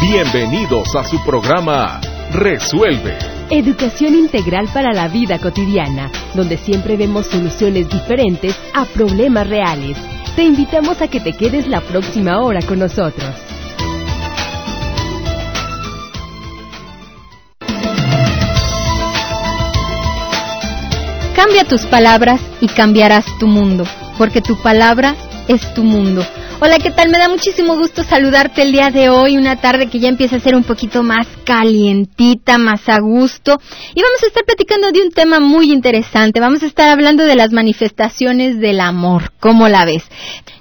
Bienvenidos 0.00 0.94
a 0.94 1.04
su 1.04 1.24
programa 1.24 2.00
Resuelve. 2.30 3.16
Educación 3.48 4.14
integral 4.14 4.68
para 4.72 4.92
la 4.92 5.08
vida 5.08 5.38
cotidiana, 5.38 6.10
donde 6.34 6.58
siempre 6.58 6.98
vemos 6.98 7.26
soluciones 7.26 7.88
diferentes 7.88 8.54
a 8.74 8.84
problemas 8.84 9.48
reales. 9.48 9.96
Te 10.36 10.44
invitamos 10.44 11.00
a 11.00 11.08
que 11.08 11.18
te 11.18 11.32
quedes 11.32 11.66
la 11.66 11.80
próxima 11.80 12.40
hora 12.40 12.60
con 12.60 12.78
nosotros. 12.78 13.34
Cambia 21.34 21.64
tus 21.64 21.86
palabras 21.86 22.40
y 22.60 22.68
cambiarás 22.68 23.24
tu 23.38 23.46
mundo, 23.46 23.84
porque 24.18 24.42
tu 24.42 24.60
palabra 24.60 25.16
es 25.48 25.72
tu 25.72 25.82
mundo. 25.82 26.22
Hola, 26.58 26.78
¿qué 26.78 26.90
tal? 26.90 27.10
Me 27.10 27.18
da 27.18 27.28
muchísimo 27.28 27.76
gusto 27.76 28.02
saludarte 28.02 28.62
el 28.62 28.72
día 28.72 28.88
de 28.90 29.10
hoy, 29.10 29.36
una 29.36 29.56
tarde 29.56 29.88
que 29.88 29.98
ya 30.00 30.08
empieza 30.08 30.36
a 30.36 30.40
ser 30.40 30.56
un 30.56 30.64
poquito 30.64 31.02
más 31.02 31.26
calientita, 31.44 32.56
más 32.56 32.88
a 32.88 32.98
gusto. 32.98 33.58
Y 33.94 34.00
vamos 34.00 34.22
a 34.22 34.26
estar 34.26 34.42
platicando 34.46 34.90
de 34.90 35.02
un 35.02 35.10
tema 35.10 35.38
muy 35.38 35.70
interesante. 35.70 36.40
Vamos 36.40 36.62
a 36.62 36.66
estar 36.66 36.88
hablando 36.88 37.24
de 37.24 37.36
las 37.36 37.52
manifestaciones 37.52 38.58
del 38.58 38.80
amor. 38.80 39.32
¿Cómo 39.38 39.68
la 39.68 39.84
ves? 39.84 40.04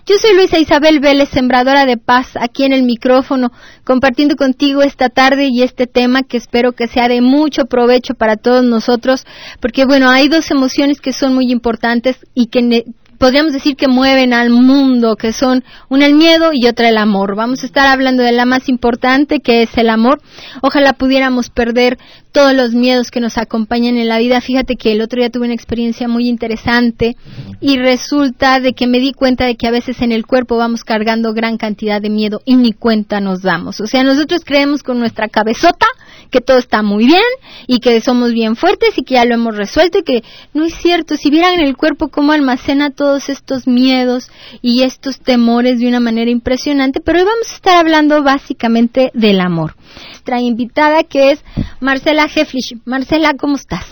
Yo 0.05 0.17
soy 0.17 0.35
Luisa 0.35 0.59
Isabel 0.59 0.99
Vélez, 0.99 1.29
sembradora 1.29 1.85
de 1.85 1.95
paz, 1.95 2.27
aquí 2.35 2.65
en 2.65 2.73
el 2.73 2.83
micrófono, 2.83 3.53
compartiendo 3.85 4.35
contigo 4.35 4.81
esta 4.81 5.07
tarde 5.07 5.47
y 5.47 5.63
este 5.63 5.87
tema 5.87 6.23
que 6.23 6.35
espero 6.35 6.73
que 6.73 6.87
sea 6.87 7.07
de 7.07 7.21
mucho 7.21 7.67
provecho 7.67 8.15
para 8.15 8.35
todos 8.35 8.65
nosotros, 8.65 9.25
porque 9.61 9.85
bueno, 9.85 10.09
hay 10.09 10.27
dos 10.27 10.51
emociones 10.51 10.99
que 10.99 11.13
son 11.13 11.33
muy 11.33 11.51
importantes 11.51 12.17
y 12.35 12.47
que 12.47 12.83
podríamos 13.17 13.53
decir 13.53 13.75
que 13.75 13.87
mueven 13.87 14.33
al 14.33 14.49
mundo, 14.49 15.15
que 15.15 15.31
son 15.31 15.63
una 15.89 16.05
el 16.05 16.15
miedo 16.15 16.51
y 16.53 16.67
otra 16.67 16.89
el 16.89 16.97
amor. 16.97 17.35
Vamos 17.35 17.63
a 17.63 17.65
estar 17.65 17.87
hablando 17.87 18.23
de 18.23 18.31
la 18.31 18.45
más 18.45 18.69
importante, 18.69 19.39
que 19.39 19.63
es 19.63 19.77
el 19.77 19.89
amor. 19.89 20.21
Ojalá 20.61 20.93
pudiéramos 20.93 21.49
perder 21.49 21.97
todos 22.31 22.53
los 22.53 22.73
miedos 22.73 23.11
que 23.11 23.21
nos 23.21 23.37
acompañan 23.37 23.97
en 23.97 24.09
la 24.09 24.19
vida. 24.19 24.41
Fíjate 24.41 24.75
que 24.75 24.91
el 24.91 25.01
otro 25.01 25.19
día 25.19 25.29
tuve 25.29 25.45
una 25.45 25.53
experiencia 25.53 26.07
muy 26.07 26.27
interesante 26.27 27.15
y 27.61 27.77
resulta 27.77 28.59
de 28.59 28.73
que 28.73 28.87
me 28.87 28.99
di 28.99 29.13
cuenta 29.13 29.45
de 29.45 29.55
que 29.55 29.67
a 29.67 29.71
veces 29.71 30.01
en 30.01 30.11
el 30.11 30.25
cuerpo 30.25 30.57
vamos 30.57 30.83
cargando 30.83 31.33
gran 31.33 31.57
cantidad 31.57 32.01
de 32.01 32.09
miedo 32.09 32.41
y 32.45 32.55
ni 32.55 32.73
cuenta 32.73 33.21
nos 33.21 33.41
damos. 33.41 33.79
O 33.79 33.87
sea, 33.87 34.03
nosotros 34.03 34.41
creemos 34.45 34.83
con 34.83 34.99
nuestra 34.99 35.29
cabezota 35.29 35.87
que 36.29 36.41
todo 36.41 36.57
está 36.57 36.81
muy 36.81 37.05
bien 37.05 37.21
y 37.67 37.79
que 37.79 37.99
somos 38.01 38.33
bien 38.33 38.55
fuertes 38.55 38.97
y 38.97 39.03
que 39.03 39.15
ya 39.15 39.25
lo 39.25 39.35
hemos 39.35 39.55
resuelto 39.55 39.99
y 39.99 40.03
que 40.03 40.23
no 40.53 40.65
es 40.65 40.75
cierto. 40.75 41.15
Si 41.17 41.29
vieran 41.29 41.55
en 41.55 41.65
el 41.65 41.77
cuerpo 41.77 42.09
cómo 42.09 42.31
almacena 42.31 42.91
todos 42.91 43.29
estos 43.29 43.67
miedos 43.67 44.29
y 44.61 44.83
estos 44.83 45.19
temores 45.19 45.79
de 45.79 45.87
una 45.87 45.99
manera 45.99 46.31
impresionante, 46.31 46.99
pero 46.99 47.19
hoy 47.19 47.25
vamos 47.25 47.51
a 47.51 47.55
estar 47.55 47.77
hablando 47.77 48.23
básicamente 48.23 49.11
del 49.13 49.39
amor. 49.39 49.75
Nuestra 50.09 50.41
invitada 50.41 51.03
que 51.03 51.31
es 51.31 51.43
Marcela 51.79 52.25
Heflich. 52.25 52.77
Marcela, 52.85 53.33
¿cómo 53.35 53.55
estás? 53.55 53.85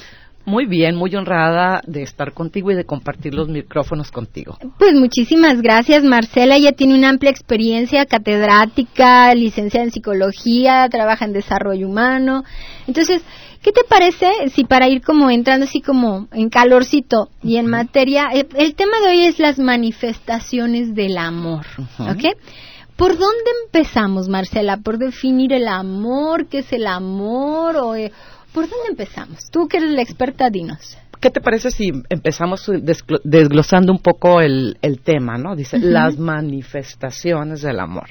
Muy 0.46 0.66
bien, 0.66 0.96
muy 0.96 1.16
honrada 1.16 1.82
de 1.88 2.04
estar 2.04 2.34
contigo 2.34 2.70
y 2.72 2.76
de 2.76 2.84
compartir 2.84 3.34
los 3.34 3.48
micrófonos 3.48 4.12
contigo. 4.12 4.58
Pues 4.78 4.94
muchísimas 4.94 5.62
gracias, 5.62 6.04
Marcela. 6.04 6.58
Ella 6.58 6.74
tiene 6.74 6.96
una 6.96 7.10
amplia 7.10 7.32
experiencia 7.32 8.06
catedrática, 8.06 9.34
licenciada 9.36 9.86
en 9.86 9.92
psicología, 9.92 10.90
trabaja 10.90 11.24
en 11.24 11.34
desarrollo 11.34 11.88
humano. 11.88 12.44
Entonces, 12.88 13.22
¿qué 13.62 13.72
te 13.72 13.86
parece 13.88 14.50
si 14.54 14.66
para 14.66 14.90
ir 14.90 15.02
como 15.02 15.30
entrando 15.30 15.66
así 15.66 15.80
como 15.80 16.28
en 16.34 16.50
calorcito 16.50 17.30
y 17.42 17.56
en 17.56 17.68
materia, 17.68 18.28
el, 18.34 18.76
tema 18.76 19.00
de 19.00 19.12
hoy 19.12 19.26
es 19.26 19.40
las 19.40 19.60
manifestaciones 19.60 20.94
del 20.94 21.18
amor, 21.18 21.66
¿ok? 22.00 22.36
¿Por 22.98 23.18
dónde 23.18 23.52
empezamos, 23.66 24.30
Marcela? 24.30 24.78
¿Por 24.78 25.00
definir 25.00 25.52
el 25.52 25.68
amor? 25.68 26.48
¿Qué 26.48 26.60
es 26.60 26.72
el 26.74 26.86
amor? 26.86 27.78
¿O, 27.78 27.96
eh, 27.96 28.12
¿Por 28.54 28.70
dónde 28.70 28.90
empezamos? 28.90 29.50
Tú 29.50 29.68
que 29.68 29.78
eres 29.78 29.92
la 29.92 30.02
experta, 30.02 30.50
dinos. 30.50 30.98
¿Qué 31.20 31.30
te 31.30 31.42
parece 31.42 31.72
si 31.72 31.92
empezamos 32.10 32.70
desglosando 33.24 33.92
un 33.92 34.00
poco 34.00 34.42
el, 34.42 34.78
tema, 35.04 35.38
no? 35.38 35.56
Dice, 35.56 35.80
las 35.80 36.18
manifestaciones 36.18 37.62
del 37.62 37.80
amor. 37.80 38.10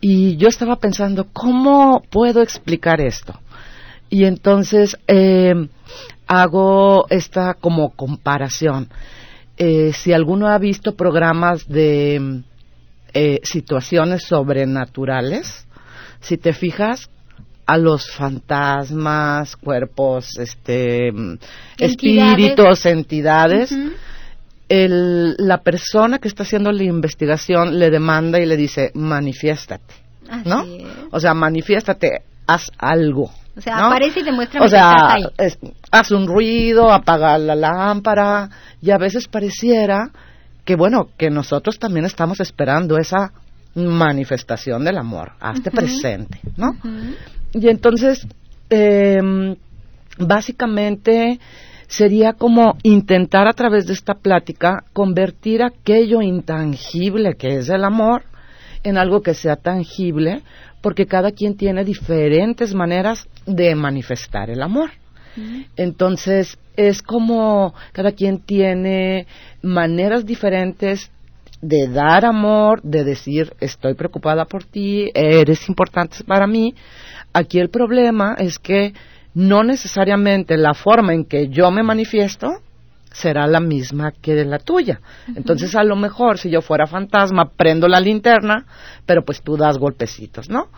Y 0.00 0.36
yo 0.36 0.48
estaba 0.48 0.76
pensando, 0.76 1.28
¿cómo 1.32 2.02
puedo 2.10 2.42
explicar 2.42 3.00
esto? 3.00 3.38
Y 4.10 4.24
entonces 4.24 4.96
em, 5.06 5.68
hago 6.26 7.06
esta 7.08 7.54
como 7.54 7.90
comparación. 7.90 8.88
Eh, 9.56 9.92
si 9.92 10.12
alguno 10.12 10.48
ha 10.48 10.58
visto 10.58 10.96
programas 10.96 11.66
de 11.68 12.42
eh, 13.14 13.40
situaciones 13.42 14.24
sobrenaturales, 14.24 15.66
si 16.20 16.36
te 16.36 16.52
fijas, 16.52 17.08
a 17.66 17.76
los 17.76 18.10
fantasmas, 18.10 19.56
cuerpos, 19.56 20.38
este, 20.38 21.12
espíritus, 21.78 22.86
entidades. 22.86 23.74
el, 24.68 25.34
la 25.36 25.58
persona 25.58 26.18
que 26.18 26.28
está 26.28 26.44
haciendo 26.44 26.70
la 26.70 26.84
investigación 26.84 27.78
le 27.78 27.90
demanda 27.90 28.38
y 28.38 28.46
le 28.46 28.56
dice, 28.56 28.92
manifiéstate, 28.94 29.94
¿no? 30.44 30.64
O 31.10 31.18
sea, 31.18 31.34
manifiéstate, 31.34 32.22
haz 32.46 32.70
algo. 32.78 33.32
O 33.56 33.60
sea, 33.60 33.86
aparece 33.86 34.20
y 34.20 34.22
demuestra 34.22 34.62
o 34.62 34.68
sea, 34.68 35.16
haz 35.90 36.10
un 36.10 36.26
ruido, 36.26 36.92
apaga 36.92 37.38
la 37.38 37.54
lámpara, 37.54 38.50
y 38.80 38.90
a 38.90 38.98
veces 38.98 39.28
pareciera 39.28 40.10
que, 40.64 40.76
bueno, 40.76 41.08
que 41.16 41.30
nosotros 41.30 41.78
también 41.78 42.04
estamos 42.04 42.38
esperando 42.40 42.98
esa 42.98 43.32
manifestación 43.74 44.84
del 44.84 44.98
amor, 44.98 45.32
hazte 45.40 45.70
presente, 45.70 46.40
¿no? 46.56 46.72
Y 47.56 47.68
entonces, 47.68 48.26
em, 48.68 49.56
básicamente 50.18 51.40
sería 51.88 52.34
como 52.34 52.76
intentar 52.82 53.48
a 53.48 53.54
través 53.54 53.86
de 53.86 53.94
esta 53.94 54.14
plática 54.14 54.84
convertir 54.92 55.62
aquello 55.62 56.20
intangible 56.20 57.34
que 57.38 57.56
es 57.58 57.68
el 57.68 57.84
amor 57.84 58.24
en 58.82 58.98
algo 58.98 59.22
que 59.22 59.34
sea 59.34 59.56
tangible, 59.56 60.42
porque 60.82 61.06
cada 61.06 61.32
quien 61.32 61.56
tiene 61.56 61.84
diferentes 61.84 62.74
maneras 62.74 63.26
de 63.46 63.74
manifestar 63.74 64.50
el 64.50 64.62
amor. 64.62 64.90
Entonces, 65.76 66.58
es 66.76 67.02
como 67.02 67.74
cada 67.92 68.12
quien 68.12 68.38
tiene 68.38 69.26
maneras 69.62 70.24
diferentes 70.24 71.10
de 71.60 71.88
dar 71.88 72.24
amor, 72.24 72.80
de 72.82 73.04
decir 73.04 73.52
estoy 73.60 73.94
preocupada 73.94 74.44
por 74.44 74.64
ti, 74.64 75.10
eres 75.14 75.68
importante 75.68 76.18
para 76.24 76.46
mí, 76.46 76.74
Aquí 77.36 77.58
el 77.58 77.68
problema 77.68 78.34
es 78.38 78.58
que 78.58 78.94
no 79.34 79.62
necesariamente 79.62 80.56
la 80.56 80.72
forma 80.72 81.12
en 81.12 81.26
que 81.26 81.48
yo 81.48 81.70
me 81.70 81.82
manifiesto 81.82 82.62
será 83.12 83.46
la 83.46 83.60
misma 83.60 84.12
que 84.12 84.34
de 84.34 84.46
la 84.46 84.58
tuya. 84.58 85.00
Entonces, 85.34 85.74
a 85.74 85.84
lo 85.84 85.96
mejor, 85.96 86.38
si 86.38 86.48
yo 86.48 86.62
fuera 86.62 86.86
fantasma, 86.86 87.50
prendo 87.54 87.88
la 87.88 88.00
linterna, 88.00 88.64
pero 89.04 89.22
pues 89.22 89.42
tú 89.42 89.58
das 89.58 89.76
golpecitos, 89.76 90.48
¿no? 90.48 90.68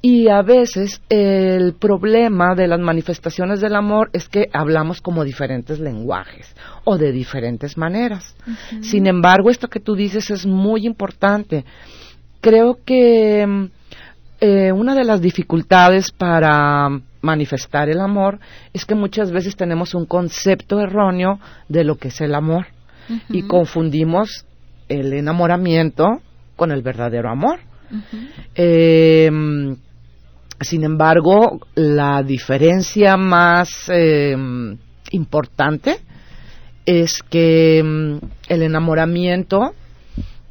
Y 0.00 0.28
a 0.28 0.40
veces 0.40 1.02
el 1.10 1.74
problema 1.74 2.54
de 2.54 2.66
las 2.66 2.80
manifestaciones 2.80 3.60
del 3.60 3.76
amor 3.76 4.08
es 4.14 4.26
que 4.26 4.48
hablamos 4.54 5.02
como 5.02 5.22
diferentes 5.22 5.80
lenguajes 5.80 6.56
o 6.84 6.96
de 6.96 7.12
diferentes 7.12 7.76
maneras. 7.76 8.34
Sin 8.80 9.06
embargo, 9.06 9.50
esto 9.50 9.68
que 9.68 9.80
tú 9.80 9.94
dices 9.94 10.30
es 10.30 10.46
muy 10.46 10.86
importante. 10.86 11.66
Creo 12.40 12.78
que 12.86 13.46
mm, 13.46 13.79
eh, 14.40 14.72
una 14.72 14.94
de 14.94 15.04
las 15.04 15.20
dificultades 15.20 16.10
para 16.12 16.88
manifestar 17.20 17.90
el 17.90 18.00
amor 18.00 18.38
es 18.72 18.86
que 18.86 18.94
muchas 18.94 19.30
veces 19.30 19.54
tenemos 19.54 19.94
un 19.94 20.06
concepto 20.06 20.80
erróneo 20.80 21.38
de 21.68 21.84
lo 21.84 21.96
que 21.96 22.08
es 22.08 22.20
el 22.20 22.34
amor 22.34 22.66
y 23.28 23.42
confundimos 23.42 24.46
el 24.88 25.12
enamoramiento 25.12 26.22
con 26.56 26.70
el 26.70 26.82
verdadero 26.82 27.28
amor. 27.28 27.58
Em, 28.54 29.76
sin 30.60 30.84
embargo, 30.84 31.60
la 31.74 32.22
diferencia 32.22 33.16
más 33.16 33.88
em, 33.88 34.78
importante 35.10 35.96
es 36.86 37.22
que 37.22 37.78
em, 37.78 38.20
el 38.48 38.62
enamoramiento 38.62 39.74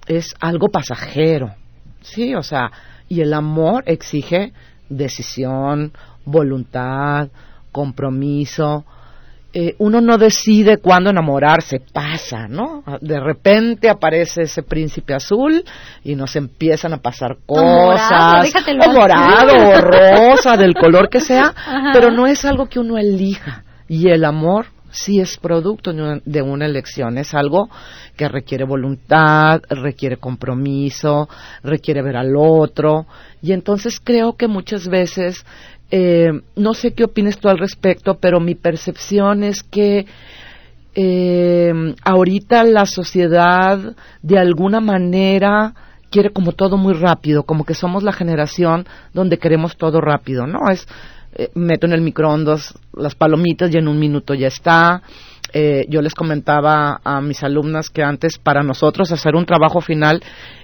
es 0.06 0.36
algo 0.40 0.68
pasajero, 0.68 1.54
sí, 2.02 2.36
o 2.36 2.44
sea, 2.44 2.72
y 3.10 3.22
el 3.22 3.34
amor 3.34 3.84
exige 3.88 4.54
decisión, 4.88 5.92
voluntad, 6.26 7.28
compromiso. 7.72 8.86
Eh, 9.52 9.74
uno 9.80 10.00
no 10.00 10.20
decide 10.20 10.78
cuándo 10.78 11.10
enamorarse, 11.10 11.82
pasa, 11.92 12.48
¿no? 12.48 12.84
De 13.02 13.20
repente 13.20 13.90
aparece 13.90 14.44
ese 14.44 14.62
príncipe 14.62 15.16
azul 15.16 15.64
y 16.04 16.14
nos 16.14 16.36
empiezan 16.36 16.94
a 16.94 16.98
pasar 16.98 17.38
cosas, 17.48 18.54
o 18.86 18.92
morado, 18.92 19.54
o 19.70 19.82
rosa, 20.36 20.56
del 20.56 20.76
color 20.76 21.10
que 21.10 21.20
sea, 21.20 21.56
pero 21.94 22.12
no 22.12 22.28
es 22.28 22.46
algo 22.46 22.68
que 22.68 22.80
uno 22.80 23.00
elija. 23.00 23.64
Y 23.88 24.10
el 24.10 24.24
amor 24.24 24.68
sí 24.92 25.20
es 25.20 25.38
producto 25.38 25.94
de 25.94 26.42
una 26.42 26.66
elección, 26.66 27.18
es 27.18 27.34
algo 27.34 27.70
que 28.16 28.28
requiere 28.28 28.66
voluntad, 28.66 29.62
requiere 29.70 30.18
compromiso, 30.18 31.30
requiere 31.64 32.02
ver 32.02 32.18
al 32.18 32.34
otro 32.36 33.06
Y 33.42 33.54
entonces 33.54 34.00
creo 34.04 34.34
que 34.34 34.48
muchas 34.48 34.88
veces, 34.88 35.46
eh, 35.92 36.32
no 36.56 36.74
sé 36.74 36.94
qué 36.94 37.04
opines 37.04 37.38
tú 37.40 37.50
al 37.50 37.58
respecto, 37.58 38.16
pero 38.16 38.40
mi 38.40 38.56
percepción 38.56 39.44
es 39.44 39.64
que 39.64 40.06
eh, 40.96 41.72
ahorita 42.04 42.64
la 42.64 42.86
sociedad 42.86 43.96
de 44.22 44.38
alguna 44.38 44.82
manera 44.82 45.74
quiere 46.10 46.32
como 46.32 46.54
todo 46.54 46.78
muy 46.78 46.94
rápido, 46.94 47.44
como 47.44 47.64
que 47.64 47.74
somos 47.74 48.04
la 48.04 48.12
generación 48.12 48.86
donde 49.14 49.38
queremos 49.38 49.78
todo 49.78 50.02
rápido, 50.02 50.48
¿no? 50.48 50.70
Es 50.72 50.88
eh, 51.36 51.50
meto 51.56 51.86
en 51.86 51.94
el 51.94 52.02
microondas 52.02 52.74
las 52.94 53.16
palomitas 53.16 53.74
y 53.74 53.78
en 53.78 53.88
un 53.88 54.00
minuto 54.00 54.34
ya 54.34 54.48
está. 54.48 55.02
Eh, 55.52 55.86
yo 55.90 56.02
les 56.02 56.14
comentaba 56.14 57.00
a 57.04 57.22
mis 57.22 57.44
alumnas 57.44 57.90
que 57.90 58.04
antes 58.04 58.38
para 58.38 58.62
nosotros 58.62 59.12
hacer 59.12 59.36
un 59.36 59.46
trabajo 59.46 59.82
final 59.82 60.22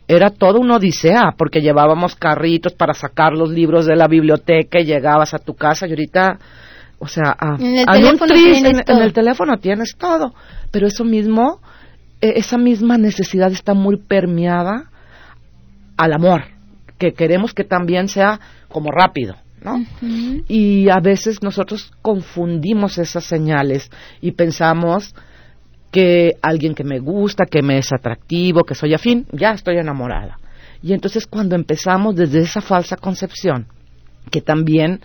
era 0.07 0.29
todo 0.29 0.59
una 0.59 0.75
odisea, 0.75 1.33
porque 1.38 1.62
llevábamos 1.62 2.15
carritos 2.15 2.73
para 2.73 2.94
sacar 2.94 3.33
los 3.33 3.50
libros 3.50 3.88
de 3.88 3.95
la 3.95 4.07
biblioteca 4.07 4.79
y 4.79 4.85
llegabas 4.85 5.33
a 5.33 5.39
tu 5.39 5.56
casa 5.56 5.88
y 5.88 5.91
ahorita, 5.91 6.38
o 7.00 7.07
sea, 7.07 7.35
En 7.57 7.77
el 7.79 7.85
a 7.88 7.94
un 7.94 8.01
teléfono 8.01 8.27
tris, 8.27 8.44
tienes 8.44 8.77
en, 8.77 8.83
todo. 8.83 8.97
en 8.97 9.03
el 9.03 9.13
teléfono 9.13 9.57
tienes 9.57 9.95
todo, 9.97 10.33
pero 10.69 10.85
eso 10.85 11.03
mismo, 11.03 11.62
eh, 12.21 12.33
esa 12.35 12.59
misma 12.59 13.00
necesidad 13.00 13.51
está 13.51 13.73
muy 13.73 13.97
permeada 13.97 14.91
al 15.97 16.13
amor, 16.13 16.44
que 17.00 17.13
queremos 17.13 17.56
que 17.56 17.63
también 17.63 18.07
sea 18.07 18.39
como 18.67 18.91
rápido, 18.91 19.35
¿no? 19.65 19.83
Y 20.47 20.88
a 20.89 21.00
veces 21.01 21.41
nosotros 21.41 21.91
confundimos 22.01 22.97
esas 22.97 23.25
señales 23.25 23.89
y 24.21 24.31
pensamos 24.31 25.13
que 25.91 26.38
alguien 26.41 26.75
que 26.75 26.83
me 26.83 27.00
gusta, 27.00 27.45
que 27.45 27.62
me 27.62 27.79
es 27.79 27.91
atractivo, 27.91 28.63
que 28.63 28.75
soy 28.75 28.94
afín, 28.94 29.25
ya 29.31 29.51
estoy 29.51 29.77
enamorada. 29.77 30.38
Y 30.81 30.94
entonces 30.94 31.25
cuando 31.25 31.56
empezamos 31.56 32.15
desde 32.15 32.39
esa 32.39 32.62
falsa 32.62 32.95
concepción, 32.95 33.67
que 34.29 34.41
también 34.41 35.01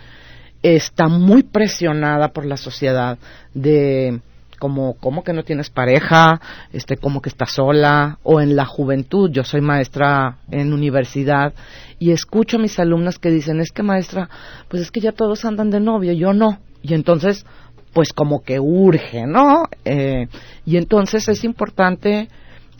está 0.61 1.07
muy 1.07 1.43
presionada 1.43 2.27
por 2.29 2.45
la 2.45 2.57
sociedad 2.57 3.17
de 3.53 4.21
como 4.61 4.93
como 4.93 5.23
que 5.23 5.33
no 5.33 5.41
tienes 5.43 5.71
pareja, 5.71 6.39
este 6.71 6.95
como 6.95 7.19
que 7.19 7.29
estás 7.29 7.53
sola 7.53 8.19
o 8.21 8.39
en 8.39 8.55
la 8.55 8.65
juventud, 8.65 9.31
yo 9.31 9.43
soy 9.43 9.61
maestra 9.61 10.37
en 10.51 10.71
universidad 10.71 11.55
y 11.97 12.11
escucho 12.11 12.57
a 12.57 12.59
mis 12.59 12.77
alumnas 12.77 13.17
que 13.17 13.31
dicen, 13.31 13.59
"Es 13.59 13.71
que 13.71 13.81
maestra, 13.81 14.29
pues 14.67 14.83
es 14.83 14.91
que 14.91 14.99
ya 14.99 15.13
todos 15.13 15.45
andan 15.45 15.71
de 15.71 15.79
novio, 15.79 16.13
yo 16.13 16.31
no." 16.33 16.59
Y 16.83 16.93
entonces 16.93 17.43
pues 17.91 18.13
como 18.13 18.43
que 18.43 18.59
urge, 18.59 19.25
¿no? 19.25 19.63
Eh, 19.83 20.27
y 20.63 20.77
entonces 20.77 21.27
es 21.27 21.43
importante 21.43 22.29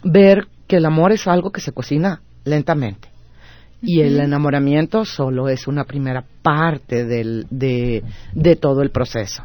ver 0.03 0.47
que 0.67 0.77
el 0.77 0.85
amor 0.85 1.11
es 1.11 1.27
algo 1.27 1.51
que 1.51 1.61
se 1.61 1.71
cocina 1.71 2.21
lentamente 2.45 3.09
y 3.81 4.01
el 4.01 4.19
enamoramiento 4.19 5.05
solo 5.05 5.49
es 5.49 5.67
una 5.67 5.85
primera 5.85 6.23
parte 6.43 7.05
del, 7.05 7.47
de, 7.49 8.03
de 8.33 8.55
todo 8.55 8.83
el 8.83 8.91
proceso. 8.91 9.43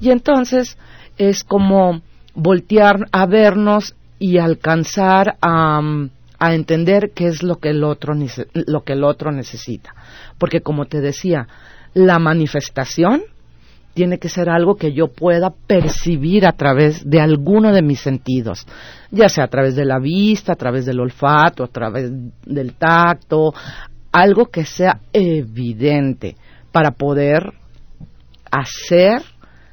Y 0.00 0.10
entonces 0.10 0.76
es 1.18 1.44
como 1.44 2.00
voltear 2.34 3.06
a 3.12 3.26
vernos 3.26 3.94
y 4.18 4.38
alcanzar 4.38 5.36
a, 5.40 5.80
mm, 5.80 6.10
entender 6.38 7.12
qué 7.14 7.26
es 7.28 7.42
lo 7.42 7.56
que 7.56 7.70
el 7.70 7.82
otro 7.82 8.14
lo 8.52 8.84
que 8.84 8.92
el 8.92 9.04
otro 9.04 9.32
necesita, 9.32 9.94
porque 10.38 10.60
como 10.60 10.84
te 10.84 11.00
decía, 11.00 11.48
la 11.94 12.18
manifestación 12.18 13.22
tiene 13.94 14.18
que 14.18 14.28
ser 14.28 14.50
algo 14.50 14.76
que 14.76 14.92
yo 14.92 15.08
pueda 15.08 15.54
percibir 15.66 16.46
a 16.46 16.52
través 16.52 17.08
de 17.08 17.18
alguno 17.18 17.72
de 17.72 17.80
mis 17.80 18.00
sentidos, 18.00 18.66
ya 19.10 19.30
sea 19.30 19.44
a 19.44 19.48
través 19.48 19.74
de 19.74 19.86
la 19.86 19.98
vista, 19.98 20.52
a 20.52 20.56
través 20.56 20.84
del 20.84 21.00
olfato, 21.00 21.64
a 21.64 21.68
través 21.68 22.12
del 22.44 22.74
tacto, 22.74 23.54
algo 24.12 24.46
que 24.46 24.66
sea 24.66 25.00
evidente 25.14 26.36
para 26.72 26.90
poder 26.90 27.54
hacer 28.50 29.22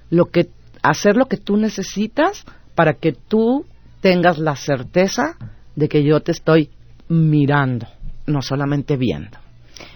lo 0.10 0.26
que 0.28 0.48
hacer 0.84 1.16
lo 1.16 1.26
que 1.26 1.38
tú 1.38 1.58
necesitas 1.58 2.46
para 2.76 2.94
que 2.94 3.14
tú 3.14 3.66
tengas 4.02 4.38
la 4.38 4.56
certeza 4.56 5.38
de 5.76 5.90
que 5.90 6.04
yo 6.04 6.20
te 6.20 6.32
estoy 6.32 6.70
mirando, 7.08 7.88
no 8.28 8.42
solamente 8.42 8.98
viendo. 8.98 9.43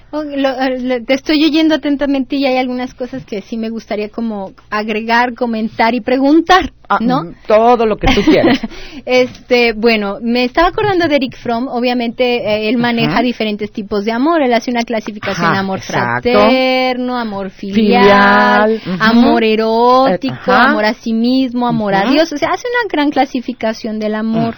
Oh, 0.10 0.24
lo- 0.24 0.62
eh, 0.62 0.80
lo- 0.80 1.04
te 1.04 1.14
estoy 1.16 1.44
oyendo 1.44 1.76
atentamente 1.76 2.38
y 2.38 2.46
hay 2.46 2.56
algunas 2.58 2.94
cosas 2.94 3.26
que 3.26 3.42
sí 3.42 3.58
me 3.58 3.70
gustaría 3.70 4.08
como 4.08 4.54
agregar, 4.70 5.34
comentar 5.34 5.94
y 5.96 6.00
preguntar, 6.02 6.72
Ah, 6.90 7.00
¿no? 7.02 7.24
mm, 7.26 7.34
Todo 7.46 7.86
lo 7.86 7.98
que 7.98 8.08
tú 8.16 8.22
quieras. 8.24 8.62
este, 9.06 9.74
bueno, 9.74 10.20
me 10.22 10.46
estaba 10.46 10.70
acordando 10.70 11.08
de 11.10 11.16
Eric 11.18 11.36
Fromm, 11.36 11.68
obviamente 11.68 12.24
eh, 12.38 12.70
él 12.70 12.78
maneja 12.78 13.16
Ajá. 13.16 13.22
diferentes 13.22 13.70
tipos 13.72 14.06
de 14.06 14.14
amor, 14.14 14.42
él 14.42 14.54
hace 14.54 14.72
una 14.72 14.84
clasificación 14.84 15.48
Ajá, 15.48 15.60
amor 15.60 15.80
exacto. 15.80 16.30
fraterno, 16.32 17.18
amor 17.18 17.50
filial, 17.50 18.82
amor 19.02 19.44
erótico, 19.44 20.36
ajá. 20.52 20.70
amor 20.70 20.86
a 20.86 20.94
sí 20.94 21.12
mismo, 21.14 21.68
amor 21.68 21.94
a. 21.96 22.10
Dios, 22.10 22.32
o 22.32 22.38
sea, 22.38 22.50
hace 22.54 22.64
una 22.70 22.90
gran 22.90 23.10
clasificación 23.12 24.00
del 24.00 24.16
amor. 24.16 24.56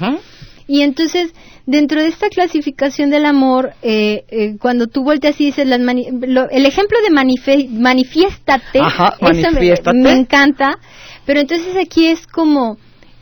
Y 0.68 0.82
entonces, 0.84 1.34
dentro 1.70 2.02
de 2.02 2.08
esta 2.08 2.30
clasificación 2.30 3.12
del 3.12 3.26
amor, 3.28 3.74
eh, 3.84 4.24
eh, 4.30 4.58
cuando 4.60 4.88
tú 4.88 5.04
volteas 5.04 5.40
y 5.40 5.46
dices, 5.46 5.68
las 5.68 5.80
mani- 5.80 6.08
lo- 6.12 6.50
el 6.50 6.66
ejemplo 6.66 6.98
de 7.08 7.14
manife- 7.14 7.70
manifiéstate, 7.70 8.80
Ajá, 8.80 9.14
eso 9.32 9.48
me 9.94 10.12
encanta, 10.12 10.80
pero 11.26 11.40
entonces 11.40 11.76
aquí 11.78 12.08
es 12.08 12.26
como, 12.26 12.78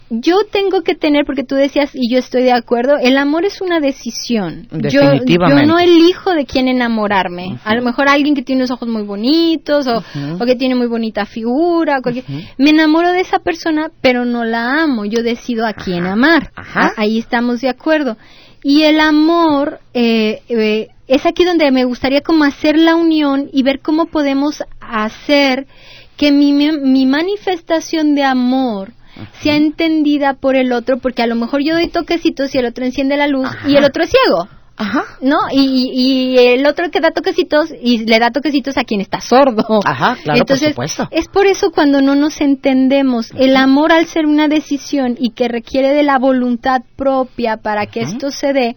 yo 0.10 0.38
tengo 0.50 0.82
que 0.84 0.96
tener, 0.96 1.26
porque 1.26 1.44
tú 1.44 1.56
decías, 1.56 1.92
y 1.94 2.10
yo 2.10 2.18
estoy 2.18 2.44
de 2.44 2.54
acuerdo, 2.54 2.98
el 3.02 3.18
amor 3.18 3.44
es 3.46 3.62
una 3.62 3.80
decisión. 3.80 4.68
Yo, 4.72 5.02
Definitivamente. 5.02 5.62
yo 5.62 5.68
no 5.68 5.80
elijo 5.80 6.34
de 6.34 6.46
quién 6.46 6.68
enamorarme. 6.68 7.60
A 7.66 7.76
lo 7.76 7.82
mejor 7.82 8.08
alguien 8.08 8.34
que 8.34 8.42
tiene 8.42 8.62
unos 8.62 8.72
ojos 8.72 8.88
muy 8.88 9.04
bonitos 9.04 9.86
o, 9.88 10.46
que 10.46 10.56
tiene 10.56 10.76
muy 10.76 10.88
bonita 10.88 11.26
figura. 11.26 12.00
o 12.00 12.02
cualquier-. 12.02 12.26
Me 12.58 12.70
enamoro 12.70 13.12
de 13.12 13.20
esa 13.20 13.40
persona, 13.40 13.92
pero 14.02 14.24
no 14.24 14.46
la 14.46 14.82
amo. 14.82 15.04
Yo 15.06 15.24
decido 15.24 15.66
a 15.66 15.74
quién 15.74 16.06
amar. 16.06 16.52
Ajá. 16.56 16.94
Ahí 16.96 17.18
estamos 17.18 17.60
de 17.62 17.70
acuerdo. 17.70 18.18
Y 18.64 18.84
el 18.84 19.00
amor 19.02 19.80
eh, 19.94 20.42
eh, 20.48 20.88
es 21.08 21.26
aquí 21.26 21.44
donde 21.44 21.70
me 21.72 21.86
gustaría 21.86 22.22
como 22.22 22.44
hacer 22.44 22.78
la 22.78 22.96
unión 22.96 23.50
y 23.52 23.64
ver 23.64 23.82
cómo 23.82 24.06
podemos 24.06 24.64
hacer 24.80 25.68
que 26.16 26.32
mi, 26.32 26.54
mi 26.54 27.06
manifestación 27.06 28.16
de 28.16 28.24
amor 28.24 28.94
sea 29.42 29.56
entendida 29.56 30.34
por 30.34 30.56
el 30.56 30.72
otro, 30.74 30.98
porque 30.98 31.22
a 31.22 31.28
lo 31.28 31.36
mejor 31.36 31.62
yo 31.64 31.74
doy 31.74 31.88
toquecitos 31.88 32.54
y 32.56 32.58
el 32.58 32.66
otro 32.66 32.86
enciende 32.86 33.18
la 33.18 33.28
luz 33.28 33.46
Ajá. 33.48 33.70
y 33.70 33.76
el 33.76 33.84
otro 33.84 34.04
es 34.04 34.10
ciego. 34.12 34.48
Ajá. 34.80 35.04
¿No? 35.22 35.38
Y, 35.52 35.90
y- 35.92 36.38
el 36.38 36.68
otro 36.68 36.92
que 36.92 37.00
da 37.00 37.10
toquecitos 37.10 37.72
y 37.82 38.06
le 38.06 38.20
da 38.20 38.30
toquecitos 38.30 38.78
a 38.78 38.84
quien 38.84 39.02
está 39.02 39.20
sordo. 39.22 39.66
Ajá, 39.84 40.16
claro, 40.22 40.26
por 40.26 40.38
Entonces, 40.38 40.70
supuesto. 40.70 41.08
es 41.10 41.28
por 41.28 41.48
eso 41.48 41.72
cuando 41.72 42.00
no 42.04 42.14
nos 42.14 42.42
entendemos, 42.42 43.32
el 43.40 43.56
amor 43.58 43.92
al 43.92 44.06
ser 44.06 44.28
una 44.28 44.48
decisión 44.48 45.16
y 45.20 45.32
que 45.32 45.48
requiere 45.48 45.94
de 45.94 46.04
la 46.04 46.20
voluntad 46.20 46.84
propia 46.96 47.58
para 47.58 47.88
que 47.88 48.02
esto 48.02 48.30
se 48.30 48.54
dé, 48.54 48.76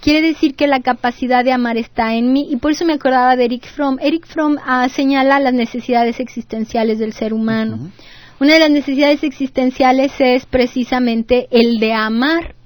quiere 0.00 0.22
decir 0.22 0.54
que 0.54 0.66
la 0.66 0.80
capacidad 0.80 1.44
de 1.44 1.52
amar 1.52 1.76
está 1.76 2.14
en 2.14 2.32
mí 2.32 2.46
y 2.50 2.56
por 2.56 2.70
eso 2.72 2.86
me 2.86 2.94
acordaba 2.94 3.36
de 3.36 3.44
Eric 3.44 3.66
Fromm. 3.66 3.98
Eric 4.00 4.26
Fromm 4.26 4.56
ah, 4.66 4.88
señala 4.88 5.38
las 5.38 5.52
necesidades 5.52 6.18
existenciales 6.18 6.98
del 6.98 7.12
ser 7.12 7.34
humano. 7.34 7.90
Una 8.42 8.54
de 8.54 8.58
las 8.58 8.70
necesidades 8.72 9.22
existenciales 9.22 10.10
es 10.18 10.46
precisamente 10.46 11.46
el 11.52 11.78
de 11.78 11.92
amar 11.92 12.56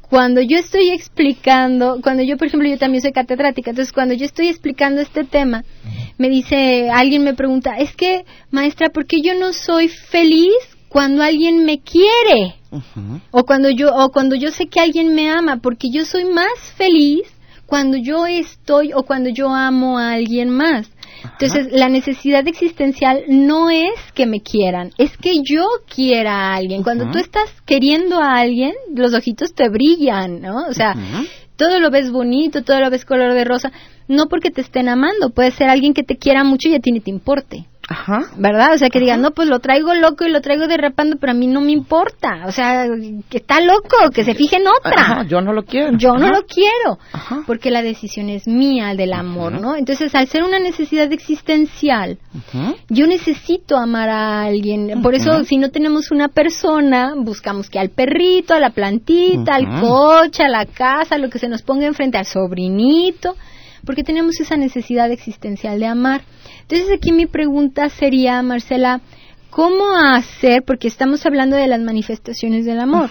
cuando 0.00 0.40
yo 0.40 0.56
estoy 0.56 0.88
explicando, 0.88 1.98
cuando 2.02 2.22
yo, 2.22 2.38
por 2.38 2.46
ejemplo, 2.46 2.66
yo 2.66 2.78
también 2.78 3.02
soy 3.02 3.12
catedrática, 3.12 3.68
entonces 3.68 3.92
cuando 3.92 4.14
yo 4.14 4.24
estoy 4.24 4.48
explicando 4.48 5.02
este 5.02 5.24
tema, 5.24 5.64
me 6.16 6.30
dice, 6.30 6.88
alguien 6.88 7.24
me 7.24 7.34
pregunta, 7.34 7.76
es 7.76 7.94
que, 7.94 8.24
maestra, 8.50 8.88
¿por 8.88 9.04
qué 9.04 9.20
yo 9.20 9.34
no 9.34 9.52
soy 9.52 9.88
feliz 9.88 10.54
cuando 10.88 11.22
alguien 11.22 11.66
me 11.66 11.82
quiere? 11.82 12.54
O 13.30 13.44
cuando 13.44 13.68
yo, 13.68 13.94
o 13.94 14.08
cuando 14.08 14.34
yo 14.34 14.50
sé 14.50 14.68
que 14.68 14.80
alguien 14.80 15.14
me 15.14 15.30
ama, 15.30 15.58
porque 15.58 15.88
yo 15.92 16.06
soy 16.06 16.24
más 16.24 16.54
feliz 16.78 17.24
cuando 17.66 17.98
yo 17.98 18.26
estoy 18.26 18.94
o 18.94 19.02
cuando 19.02 19.28
yo 19.28 19.50
amo 19.50 19.98
a 19.98 20.12
alguien 20.12 20.48
más. 20.48 20.88
Entonces, 21.32 21.72
la 21.72 21.88
necesidad 21.88 22.46
existencial 22.46 23.24
no 23.28 23.70
es 23.70 23.94
que 24.14 24.26
me 24.26 24.40
quieran, 24.40 24.92
es 24.98 25.16
que 25.16 25.42
yo 25.42 25.66
quiera 25.92 26.32
a 26.32 26.54
alguien. 26.54 26.82
Cuando 26.82 27.10
tú 27.10 27.18
estás 27.18 27.50
queriendo 27.64 28.20
a 28.20 28.38
alguien, 28.38 28.72
los 28.94 29.14
ojitos 29.14 29.54
te 29.54 29.68
brillan, 29.68 30.40
¿no? 30.40 30.66
O 30.68 30.74
sea, 30.74 30.94
todo 31.56 31.80
lo 31.80 31.90
ves 31.90 32.10
bonito, 32.10 32.62
todo 32.62 32.80
lo 32.80 32.90
ves 32.90 33.04
color 33.04 33.34
de 33.34 33.44
rosa, 33.44 33.72
no 34.06 34.26
porque 34.26 34.50
te 34.50 34.60
estén 34.60 34.88
amando, 34.88 35.30
puede 35.30 35.50
ser 35.50 35.68
alguien 35.68 35.94
que 35.94 36.02
te 36.02 36.16
quiera 36.16 36.44
mucho 36.44 36.68
y 36.68 36.74
a 36.74 36.80
ti 36.80 36.92
ni 36.92 37.00
te 37.00 37.10
importe. 37.10 37.66
Ajá. 37.90 38.26
¿verdad? 38.36 38.74
O 38.74 38.78
sea, 38.78 38.90
que 38.90 39.00
digan, 39.00 39.22
no, 39.22 39.30
pues 39.30 39.48
lo 39.48 39.60
traigo 39.60 39.94
loco 39.94 40.26
y 40.26 40.30
lo 40.30 40.42
traigo 40.42 40.66
derrapando, 40.66 41.16
pero 41.18 41.32
a 41.32 41.34
mí 41.34 41.46
no 41.46 41.62
me 41.62 41.72
importa. 41.72 42.44
O 42.46 42.52
sea, 42.52 42.86
que 43.30 43.38
está 43.38 43.60
loco, 43.62 44.10
que 44.12 44.24
se 44.24 44.34
fije 44.34 44.56
en 44.56 44.66
otra. 44.68 45.00
Ajá, 45.00 45.24
yo 45.24 45.40
no 45.40 45.54
lo 45.54 45.64
quiero. 45.64 45.96
Yo 45.96 46.12
no 46.12 46.28
lo 46.28 46.42
quiero, 46.42 46.98
Ajá. 47.12 47.44
porque 47.46 47.70
la 47.70 47.80
decisión 47.82 48.28
es 48.28 48.46
mía 48.46 48.94
del 48.94 49.14
amor. 49.14 49.58
¿no? 49.60 49.74
Entonces, 49.74 50.14
al 50.14 50.28
ser 50.28 50.42
una 50.42 50.58
necesidad 50.58 51.10
existencial, 51.12 52.18
yo 52.90 53.06
necesito 53.06 53.78
amar 53.78 54.10
a 54.10 54.42
alguien. 54.42 55.00
Por 55.02 55.14
eso, 55.14 55.44
si 55.44 55.56
no 55.56 55.70
tenemos 55.70 56.10
una 56.10 56.28
persona, 56.28 57.14
buscamos 57.16 57.70
que 57.70 57.78
al 57.78 57.88
perrito, 57.88 58.52
a 58.52 58.60
la 58.60 58.70
plantita, 58.70 59.54
al 59.54 59.80
coche, 59.80 60.44
a 60.44 60.48
la 60.48 60.66
casa, 60.66 61.16
lo 61.16 61.30
que 61.30 61.38
se 61.38 61.48
nos 61.48 61.62
ponga 61.62 61.86
enfrente, 61.86 62.18
al 62.18 62.26
sobrinito. 62.26 63.34
porque 63.86 64.04
tenemos 64.04 64.38
esa 64.40 64.56
necesidad 64.58 65.10
existencial 65.10 65.78
de 65.80 65.86
amar. 65.86 66.20
Entonces 66.68 66.98
aquí 66.98 67.12
mi 67.12 67.24
pregunta 67.24 67.88
sería, 67.88 68.42
Marcela, 68.42 69.00
¿cómo 69.48 69.90
hacer, 69.96 70.64
porque 70.66 70.86
estamos 70.86 71.24
hablando 71.24 71.56
de 71.56 71.66
las 71.66 71.80
manifestaciones 71.80 72.66
del 72.66 72.78
amor, 72.78 73.08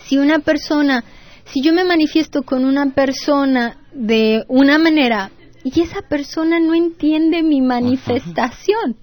si 0.00 0.18
una 0.18 0.40
persona, 0.40 1.04
si 1.44 1.62
yo 1.62 1.72
me 1.72 1.84
manifiesto 1.84 2.42
con 2.42 2.64
una 2.64 2.90
persona 2.90 3.78
de 3.92 4.44
una 4.48 4.78
manera 4.78 5.30
y 5.62 5.80
esa 5.80 6.02
persona 6.02 6.58
no 6.58 6.74
entiende 6.74 7.44
mi 7.44 7.60
manifestación, 7.60 8.96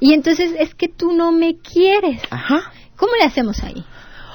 y 0.00 0.12
entonces 0.12 0.52
es 0.58 0.74
que 0.74 0.88
tú 0.88 1.12
no 1.12 1.32
me 1.32 1.56
quieres, 1.56 2.20
¿cómo 2.96 3.12
le 3.18 3.24
hacemos 3.24 3.64
ahí? 3.64 3.82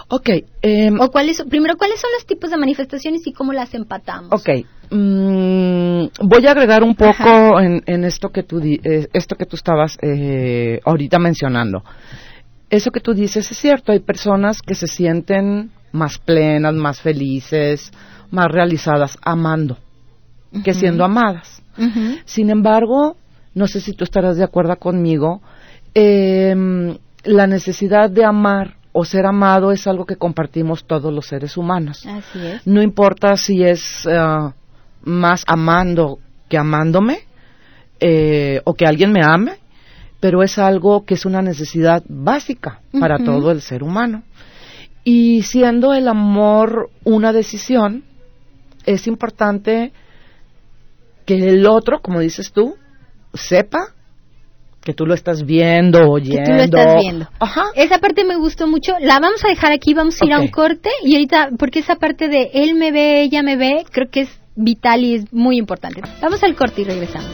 Ok. 0.09 0.29
Em, 0.61 0.99
o 0.99 1.09
cuáles, 1.09 1.41
primero, 1.43 1.77
¿cuáles 1.77 1.99
son 1.99 2.09
los 2.17 2.25
tipos 2.25 2.49
de 2.49 2.57
manifestaciones 2.57 3.25
y 3.25 3.33
cómo 3.33 3.53
las 3.53 3.73
empatamos? 3.73 4.31
Ok. 4.31 4.65
Mm, 4.89 5.82
voy 6.21 6.47
a 6.47 6.51
agregar 6.51 6.83
un 6.83 6.95
poco 6.95 7.59
en, 7.59 8.03
esto 8.03 8.29
que 8.29 8.43
tú 8.43 8.59
eh, 8.61 9.07
esto 9.13 9.35
que 9.35 9.45
tú 9.45 9.55
estabas 9.55 9.97
eh, 10.01 10.79
ahorita 10.85 11.19
mencionando. 11.19 11.83
Eso 12.69 12.91
que 12.91 12.99
tú 12.99 13.13
dices 13.13 13.49
es 13.51 13.57
cierto. 13.57 13.91
Hay 13.91 13.99
personas 13.99 14.61
que 14.61 14.75
se 14.75 14.87
sienten 14.87 15.71
más 15.91 16.17
plenas, 16.17 16.73
más 16.73 17.01
felices, 17.01 17.91
más 18.31 18.47
realizadas 18.47 19.17
amando 19.21 19.77
que 20.61 20.73
siendo 20.73 21.03
amadas. 21.03 21.63
Sin 22.25 22.51
embargo, 22.51 23.17
no 23.55 23.67
sé 23.67 23.81
si 23.81 23.93
tú 23.93 24.03
estarás 24.03 24.37
de 24.37 24.43
acuerdo 24.43 24.75
conmigo. 24.77 25.41
Em, 25.95 26.97
la 27.23 27.47
necesidad 27.47 28.09
de 28.09 28.25
amar 28.25 28.75
o 28.91 29.05
ser 29.05 29.25
amado 29.25 29.71
es 29.71 29.87
algo 29.87 30.05
que 30.05 30.17
compartimos 30.17 30.85
todos 30.85 31.11
los 31.11 31.25
seres 31.25 31.57
humanos. 31.57 32.05
Así 32.05 32.45
es. 32.45 32.67
No 32.67 32.81
importa 32.83 33.35
si 33.37 33.63
es 33.63 34.05
eh, 34.05 34.53
más 35.03 35.43
amando 35.47 36.19
que 36.49 36.57
amándome 36.57 37.19
eh, 37.99 38.61
o 38.65 38.73
que 38.73 38.85
alguien 38.85 39.11
me 39.11 39.23
ame, 39.23 39.53
pero 40.19 40.43
es 40.43 40.57
algo 40.57 41.05
que 41.05 41.15
es 41.15 41.25
una 41.25 41.41
necesidad 41.41 42.03
básica 42.07 42.81
para 42.99 43.17
todo 43.19 43.51
el 43.51 43.61
ser 43.61 43.83
humano. 43.83 44.23
Y 45.03 45.41
siendo 45.41 45.93
el 45.93 46.07
amor 46.07 46.89
una 47.03 47.33
decisión, 47.33 48.03
es 48.85 49.07
importante 49.07 49.91
que 51.25 51.49
el 51.49 51.65
otro, 51.65 52.01
como 52.01 52.19
dices 52.19 52.51
tú, 52.51 52.75
sepa 53.33 53.93
que 54.83 54.93
tú 54.93 55.05
lo 55.05 55.13
estás 55.13 55.45
viendo, 55.45 56.09
oyendo. 56.09 56.43
Que 56.43 56.43
tú 56.43 56.51
lo 56.51 56.63
estás 56.63 56.95
viendo. 57.01 57.29
Ajá. 57.39 57.63
Esa 57.75 57.99
parte 57.99 58.25
me 58.25 58.35
gustó 58.35 58.67
mucho. 58.67 58.93
La 58.99 59.19
vamos 59.19 59.43
a 59.45 59.47
dejar 59.47 59.71
aquí, 59.71 59.93
vamos 59.93 60.21
a 60.21 60.25
ir 60.25 60.33
a 60.33 60.39
un 60.39 60.49
corte 60.49 60.89
y 61.03 61.15
ahorita, 61.15 61.51
porque 61.57 61.79
esa 61.79 61.95
parte 61.95 62.27
de 62.27 62.51
él 62.53 62.75
me 62.75 62.91
ve, 62.91 63.23
ella 63.23 63.43
me 63.43 63.55
ve, 63.55 63.85
creo 63.89 64.09
que 64.09 64.21
es 64.21 64.29
vital 64.55 65.03
y 65.03 65.15
es 65.15 65.33
muy 65.33 65.57
importante. 65.57 66.01
Vamos 66.21 66.43
al 66.43 66.55
corte 66.55 66.81
y 66.81 66.85
regresamos. 66.85 67.31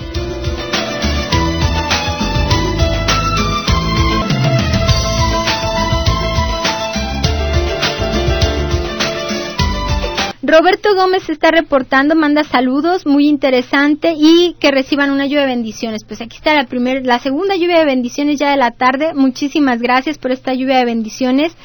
Roberto 10.50 10.96
Gómez 10.96 11.30
está 11.30 11.52
reportando, 11.52 12.16
manda 12.16 12.44
saludos, 12.44 13.06
muy 13.06 13.28
interesante 13.28 14.16
y 14.18 14.56
que 14.60 14.72
reciban 14.72 15.12
una 15.12 15.28
lluvia 15.28 15.42
de 15.42 15.48
bendiciones. 15.48 16.04
Pues 16.08 16.22
aquí 16.22 16.38
está 16.38 16.56
la 16.56 16.66
primer, 16.66 17.06
la 17.06 17.20
segunda 17.20 17.56
lluvia 17.56 17.78
de 17.78 17.86
bendiciones 17.86 18.40
ya 18.40 18.50
de 18.50 18.58
la 18.58 18.72
tarde. 18.72 19.14
Muchísimas 19.14 19.80
gracias 19.80 20.18
por 20.18 20.32
esta 20.32 20.56
lluvia 20.56 20.80
de 20.80 20.86
bendiciones. 20.86 21.56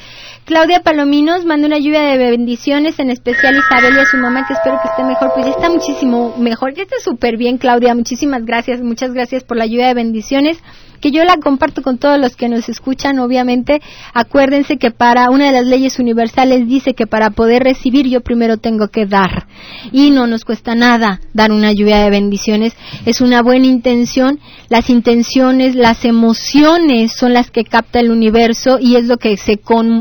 Claudia 0.45 0.81
Palominos 0.81 1.43
manda 1.43 1.65
una 1.65 1.79
lluvia 1.79 2.01
de 2.01 2.17
bendiciones, 2.19 2.99
en 2.99 3.09
especial 3.09 3.57
Isabel 3.57 3.95
y 3.95 3.99
a 3.99 4.05
su 4.05 4.17
mamá, 4.17 4.45
que 4.47 4.53
espero 4.53 4.79
que 4.79 4.89
esté 4.89 5.03
mejor. 5.03 5.31
Pues 5.33 5.47
ya 5.47 5.51
está 5.53 5.69
muchísimo 5.71 6.35
mejor, 6.37 6.75
ya 6.75 6.83
está 6.83 6.97
súper 7.03 7.35
bien, 7.35 7.57
Claudia. 7.57 7.95
Muchísimas 7.95 8.45
gracias, 8.45 8.79
muchas 8.79 9.11
gracias 9.11 9.43
por 9.43 9.57
la 9.57 9.65
lluvia 9.65 9.87
de 9.87 9.95
bendiciones 9.95 10.59
que 11.05 11.11
yo 11.11 11.23
la 11.23 11.37
comparto 11.37 11.83
con 11.83 11.99
todos 11.99 12.19
los 12.19 12.35
que 12.35 12.49
nos 12.49 12.67
escuchan, 12.67 13.19
obviamente. 13.19 13.79
Acuérdense 14.15 14.77
que 14.77 14.89
para 14.89 15.29
una 15.29 15.45
de 15.45 15.51
las 15.51 15.67
leyes 15.67 15.99
universales 15.99 16.67
dice 16.67 16.95
que 16.95 17.05
para 17.05 17.29
poder 17.29 17.61
recibir 17.61 18.07
yo 18.07 18.21
primero 18.21 18.57
tengo 18.57 18.87
que 18.87 19.05
dar. 19.05 19.45
Y 19.91 20.09
no 20.09 20.25
nos 20.25 20.45
cuesta 20.45 20.73
nada 20.73 21.21
dar 21.31 21.51
una 21.51 21.73
lluvia 21.73 21.99
de 21.99 22.09
bendiciones. 22.09 22.73
Es 23.05 23.21
una 23.21 23.43
buena 23.43 23.67
intención. 23.67 24.39
Las 24.67 24.89
intenciones, 24.89 25.75
las 25.75 26.05
emociones 26.05 27.11
son 27.11 27.33
las 27.33 27.51
que 27.51 27.65
capta 27.65 27.99
el 27.99 28.09
universo 28.09 28.79
y 28.81 28.95
es 28.95 29.05
lo 29.05 29.17
que 29.17 29.37
se, 29.37 29.59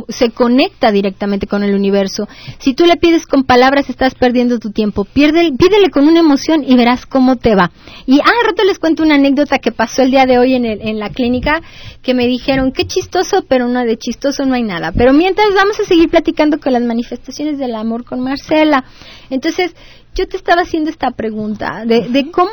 se 0.09 0.31
conecta 0.31 0.91
directamente 0.91 1.47
con 1.47 1.65
el 1.65 1.75
universo. 1.75 2.29
Si 2.61 2.73
tú 2.73 2.87
le 2.87 2.97
pides 2.97 3.27
con 3.27 3.45
palabras, 3.45 3.91
estás 3.91 4.15
perdiendo 4.15 4.59
tu 4.59 4.71
tiempo. 4.71 5.05
pídele 5.05 5.91
con 5.93 6.09
una 6.09 6.21
emoción 6.21 6.65
y 6.67 6.75
verás 6.77 7.05
cómo 7.05 7.37
te 7.37 7.55
va. 7.55 7.71
Y 8.07 8.21
ah, 8.21 8.47
rato 8.47 8.65
les 8.65 8.79
cuento 8.79 9.03
una 9.03 9.17
anécdota 9.17 9.59
que 9.59 9.71
pasó 9.71 10.01
el 10.01 10.11
día 10.11 10.25
de 10.25 10.39
hoy 10.39 10.55
en 10.55 10.65
el, 10.65 10.94
la 10.99 11.11
clínica 11.11 11.61
que 12.03 12.15
me 12.15 12.27
dijeron, 12.27 12.73
qué 12.73 12.87
chistoso, 12.87 13.45
pero 13.49 13.69
no 13.69 13.85
de 13.85 13.97
chistoso 13.97 14.45
no 14.45 14.55
hay 14.55 14.63
nada. 14.63 14.93
Pero 14.93 15.13
mientras 15.13 15.49
vamos 15.55 15.79
a 15.81 15.85
seguir 15.85 16.09
platicando 16.09 16.59
con 16.61 16.73
las 16.73 16.83
manifestaciones 16.83 17.59
del 17.59 17.75
amor 17.75 18.05
con 18.05 18.21
Marcela. 18.21 18.85
Entonces, 19.31 19.75
yo 20.15 20.27
te 20.27 20.37
estaba 20.37 20.63
haciendo 20.63 20.91
esta 20.91 21.11
pregunta 21.11 21.85
de, 21.85 22.09
de 22.09 22.31
cómo, 22.31 22.51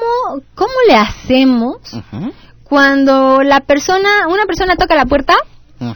cómo 0.55 0.73
le 0.87 0.95
hacemos 0.95 1.77
cuando 2.63 3.43
la 3.43 3.59
persona, 3.59 4.27
una 4.27 4.45
persona 4.45 4.75
toca 4.75 4.95
la 4.95 5.05
puerta 5.05 5.35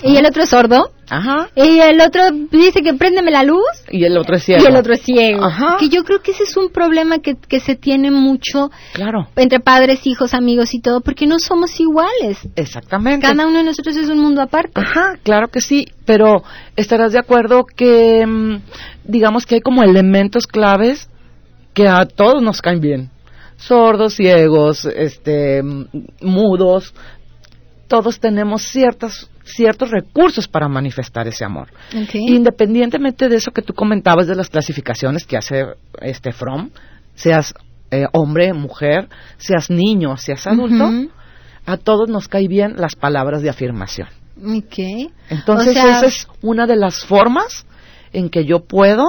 y 0.01 0.17
el 0.17 0.25
otro 0.25 0.43
es 0.43 0.49
sordo. 0.49 0.91
Ajá. 1.09 1.49
Y 1.55 1.79
el 1.79 2.01
otro 2.01 2.23
dice 2.51 2.81
que 2.81 2.93
préndeme 2.95 3.29
la 3.29 3.43
luz. 3.43 3.61
Y 3.91 4.03
el 4.05 4.17
otro 4.17 4.35
es 4.35 4.43
ciego. 4.43 4.63
Y 4.63 4.67
el 4.67 4.75
otro 4.75 4.93
es 4.93 5.01
ciego. 5.01 5.43
Ajá. 5.43 5.77
Que 5.79 5.89
yo 5.89 6.03
creo 6.03 6.19
que 6.21 6.31
ese 6.31 6.43
es 6.43 6.57
un 6.57 6.69
problema 6.69 7.19
que, 7.19 7.35
que 7.35 7.59
se 7.59 7.75
tiene 7.75 8.09
mucho 8.09 8.71
claro. 8.93 9.27
entre 9.35 9.59
padres, 9.59 10.05
hijos, 10.07 10.33
amigos 10.33 10.73
y 10.73 10.81
todo, 10.81 11.01
porque 11.01 11.27
no 11.27 11.37
somos 11.37 11.79
iguales. 11.79 12.39
Exactamente. 12.55 13.27
Cada 13.27 13.45
uno 13.45 13.59
de 13.59 13.65
nosotros 13.65 13.95
es 13.95 14.09
un 14.09 14.19
mundo 14.19 14.41
aparte. 14.41 14.81
Ajá, 14.81 15.17
claro 15.21 15.49
que 15.49 15.61
sí, 15.61 15.85
pero 16.05 16.43
estarás 16.75 17.11
de 17.11 17.19
acuerdo 17.19 17.65
que, 17.65 18.25
mm, 18.25 18.61
digamos 19.03 19.45
que 19.45 19.55
hay 19.55 19.61
como 19.61 19.83
elementos 19.83 20.47
claves 20.47 21.09
que 21.73 21.87
a 21.87 22.05
todos 22.05 22.41
nos 22.41 22.61
caen 22.61 22.79
bien. 22.79 23.11
Sordos, 23.57 24.15
ciegos, 24.15 24.85
este, 24.85 25.61
mm, 25.61 25.85
mudos, 26.21 26.93
todos 27.87 28.19
tenemos 28.19 28.63
ciertas 28.63 29.29
ciertos 29.45 29.91
recursos 29.91 30.47
para 30.47 30.67
manifestar 30.67 31.27
ese 31.27 31.45
amor. 31.45 31.69
Independientemente 32.13 33.29
de 33.29 33.37
eso 33.37 33.51
que 33.51 33.61
tú 33.61 33.73
comentabas 33.73 34.27
de 34.27 34.35
las 34.35 34.49
clasificaciones 34.49 35.25
que 35.25 35.37
hace 35.37 35.63
este 36.01 36.31
From, 36.31 36.71
seas 37.13 37.53
eh, 37.91 38.05
hombre, 38.11 38.53
mujer, 38.53 39.07
seas 39.37 39.69
niño, 39.69 40.17
seas 40.17 40.47
adulto, 40.47 40.89
a 41.65 41.77
todos 41.77 42.09
nos 42.09 42.27
cae 42.27 42.47
bien 42.47 42.75
las 42.77 42.95
palabras 42.95 43.41
de 43.41 43.49
afirmación. 43.49 44.07
Entonces 45.29 45.77
esa 45.77 46.05
es 46.05 46.27
una 46.41 46.67
de 46.67 46.75
las 46.75 47.05
formas 47.05 47.65
en 48.11 48.29
que 48.29 48.45
yo 48.45 48.65
puedo 48.65 49.03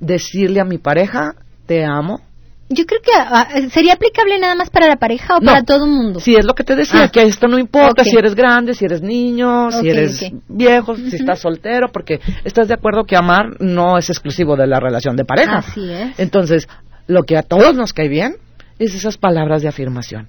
decirle 0.00 0.60
a 0.60 0.64
mi 0.64 0.78
pareja, 0.78 1.34
te 1.66 1.84
amo, 1.84 2.20
yo 2.68 2.86
creo 2.86 3.00
que 3.02 3.10
ah, 3.14 3.48
sería 3.70 3.94
aplicable 3.94 4.38
nada 4.38 4.54
más 4.54 4.70
para 4.70 4.86
la 4.86 4.96
pareja 4.96 5.36
o 5.36 5.40
para 5.40 5.62
todo 5.62 5.84
el 5.84 5.90
mundo. 5.90 6.20
Sí, 6.20 6.34
es 6.34 6.44
lo 6.44 6.54
que 6.54 6.64
te 6.64 6.74
decía, 6.76 7.04
ah. 7.04 7.08
que 7.08 7.22
esto 7.22 7.46
no 7.46 7.58
importa 7.58 8.04
si 8.04 8.16
eres 8.16 8.34
grande, 8.34 8.74
si 8.74 8.84
eres 8.84 9.02
niño, 9.02 9.70
si 9.70 9.88
eres 9.88 10.32
viejo, 10.48 10.96
si 10.96 11.16
estás 11.16 11.40
soltero, 11.40 11.88
porque 11.92 12.20
estás 12.44 12.68
de 12.68 12.74
acuerdo 12.74 13.04
que 13.04 13.16
amar 13.16 13.60
no 13.60 13.98
es 13.98 14.08
exclusivo 14.08 14.56
de 14.56 14.66
la 14.66 14.80
relación 14.80 15.16
de 15.16 15.24
pareja. 15.24 15.58
Así 15.58 15.92
es. 15.92 16.18
Entonces, 16.18 16.68
lo 17.06 17.24
que 17.24 17.36
a 17.36 17.42
todos 17.42 17.74
nos 17.74 17.92
cae 17.92 18.08
bien 18.08 18.36
es 18.78 18.94
esas 18.94 19.18
palabras 19.18 19.62
de 19.62 19.68
afirmación. 19.68 20.28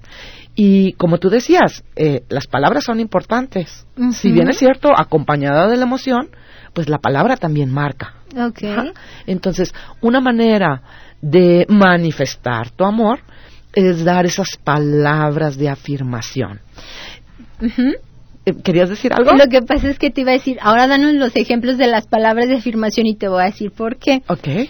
Y 0.55 0.93
como 0.93 1.17
tú 1.17 1.29
decías, 1.29 1.83
eh, 1.95 2.23
las 2.29 2.47
palabras 2.47 2.85
son 2.85 2.99
importantes. 2.99 3.85
Si 4.13 4.31
bien 4.31 4.49
es 4.49 4.57
cierto, 4.57 4.89
acompañada 4.95 5.67
de 5.67 5.75
la 5.77 5.83
emoción, 5.83 6.29
pues 6.73 6.89
la 6.89 6.99
palabra 6.99 7.37
también 7.37 7.71
marca. 7.73 8.15
Okay. 8.37 8.75
Entonces, 9.27 9.73
una 10.01 10.19
manera 10.21 10.81
de 11.25 11.65
manifestar 11.67 12.69
tu 12.69 12.83
amor 12.83 13.19
es 13.73 14.03
dar 14.03 14.27
esas 14.27 14.57
palabras 14.63 15.57
de 15.57 15.69
afirmación. 15.69 16.59
Eh, 18.45 18.53
¿Querías 18.63 18.89
decir 18.89 19.11
algo? 19.11 19.31
Lo 19.35 19.47
que 19.47 19.63
pasa 19.63 19.89
es 19.89 19.97
que 19.97 20.11
te 20.11 20.21
iba 20.21 20.31
a 20.31 20.35
decir, 20.35 20.59
ahora 20.61 20.87
danos 20.87 21.15
los 21.15 21.35
ejemplos 21.35 21.79
de 21.79 21.87
las 21.87 22.05
palabras 22.05 22.47
de 22.47 22.57
afirmación 22.57 23.07
y 23.07 23.15
te 23.15 23.27
voy 23.27 23.41
a 23.41 23.45
decir 23.45 23.71
por 23.71 23.97
qué. 23.97 24.21
Ok. 24.27 24.69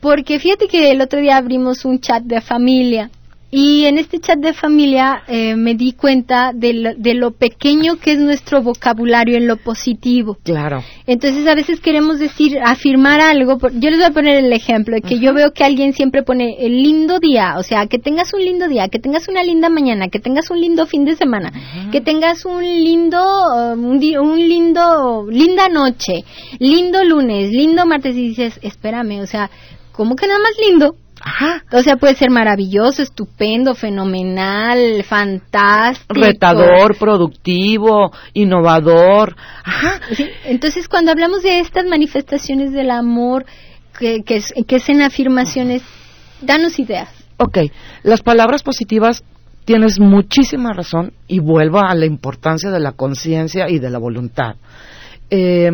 Porque 0.00 0.40
fíjate 0.40 0.66
que 0.66 0.90
el 0.90 1.00
otro 1.00 1.20
día 1.20 1.36
abrimos 1.36 1.84
un 1.84 2.00
chat 2.00 2.24
de 2.24 2.40
familia 2.40 3.10
y 3.54 3.84
en 3.84 3.98
este 3.98 4.18
chat 4.18 4.38
de 4.38 4.54
familia 4.54 5.24
eh, 5.28 5.56
me 5.56 5.74
di 5.74 5.92
cuenta 5.92 6.52
de 6.54 6.72
lo, 6.72 6.94
de 6.94 7.12
lo, 7.12 7.32
pequeño 7.32 7.96
que 7.96 8.12
es 8.12 8.18
nuestro 8.18 8.62
vocabulario 8.62 9.36
en 9.36 9.46
lo 9.46 9.58
positivo. 9.58 10.38
Claro. 10.42 10.82
Entonces 11.06 11.46
a 11.46 11.54
veces 11.54 11.78
queremos 11.80 12.18
decir, 12.18 12.58
afirmar 12.64 13.20
algo. 13.20 13.58
Yo 13.74 13.90
les 13.90 13.98
voy 13.98 14.06
a 14.06 14.10
poner 14.10 14.42
el 14.42 14.50
ejemplo 14.54 14.94
de 14.94 15.02
que 15.02 15.18
yo 15.18 15.34
veo 15.34 15.52
que 15.52 15.64
alguien 15.64 15.92
siempre 15.92 16.22
pone 16.22 16.64
el 16.64 16.82
lindo 16.82 17.18
día, 17.18 17.56
o 17.58 17.62
sea, 17.62 17.86
que 17.88 17.98
tengas 17.98 18.32
un 18.32 18.40
lindo 18.40 18.68
día, 18.68 18.88
que 18.88 18.98
tengas 18.98 19.28
una 19.28 19.44
linda 19.44 19.68
mañana, 19.68 20.08
que 20.08 20.18
tengas 20.18 20.50
un 20.50 20.58
lindo 20.58 20.86
fin 20.86 21.04
de 21.04 21.14
semana, 21.14 21.52
que 21.92 22.00
tengas 22.00 22.46
un 22.46 22.62
lindo, 22.62 23.20
um, 23.54 23.84
un, 23.84 24.16
un, 24.18 24.48
lindo, 24.48 25.26
linda 25.28 25.68
noche, 25.68 26.24
lindo 26.58 27.04
lunes, 27.04 27.50
lindo 27.50 27.84
martes 27.84 28.16
y 28.16 28.28
dices, 28.28 28.58
espérame, 28.62 29.20
o 29.20 29.26
sea, 29.26 29.50
¿cómo 29.92 30.16
que 30.16 30.26
nada 30.26 30.40
más 30.40 30.52
lindo? 30.70 30.96
Ajá. 31.24 31.64
O 31.72 31.82
sea, 31.82 31.96
puede 31.96 32.14
ser 32.14 32.30
maravilloso, 32.30 33.02
estupendo, 33.02 33.74
fenomenal, 33.74 35.04
fantástico. 35.04 36.14
Retador, 36.14 36.96
productivo, 36.98 38.12
innovador. 38.34 39.36
Ajá. 39.64 40.00
Entonces, 40.44 40.88
cuando 40.88 41.12
hablamos 41.12 41.42
de 41.42 41.60
estas 41.60 41.86
manifestaciones 41.86 42.72
del 42.72 42.90
amor, 42.90 43.46
que, 43.98 44.22
que, 44.24 44.42
que 44.66 44.76
es 44.76 44.88
en 44.88 45.02
afirmaciones, 45.02 45.82
danos 46.40 46.78
ideas. 46.78 47.08
Ok, 47.36 47.58
las 48.02 48.22
palabras 48.22 48.62
positivas 48.62 49.24
tienes 49.64 50.00
muchísima 50.00 50.72
razón 50.72 51.12
y 51.28 51.38
vuelvo 51.38 51.80
a 51.80 51.94
la 51.94 52.06
importancia 52.06 52.70
de 52.70 52.80
la 52.80 52.92
conciencia 52.92 53.68
y 53.68 53.78
de 53.78 53.90
la 53.90 53.98
voluntad. 53.98 54.56
Eh, 55.30 55.70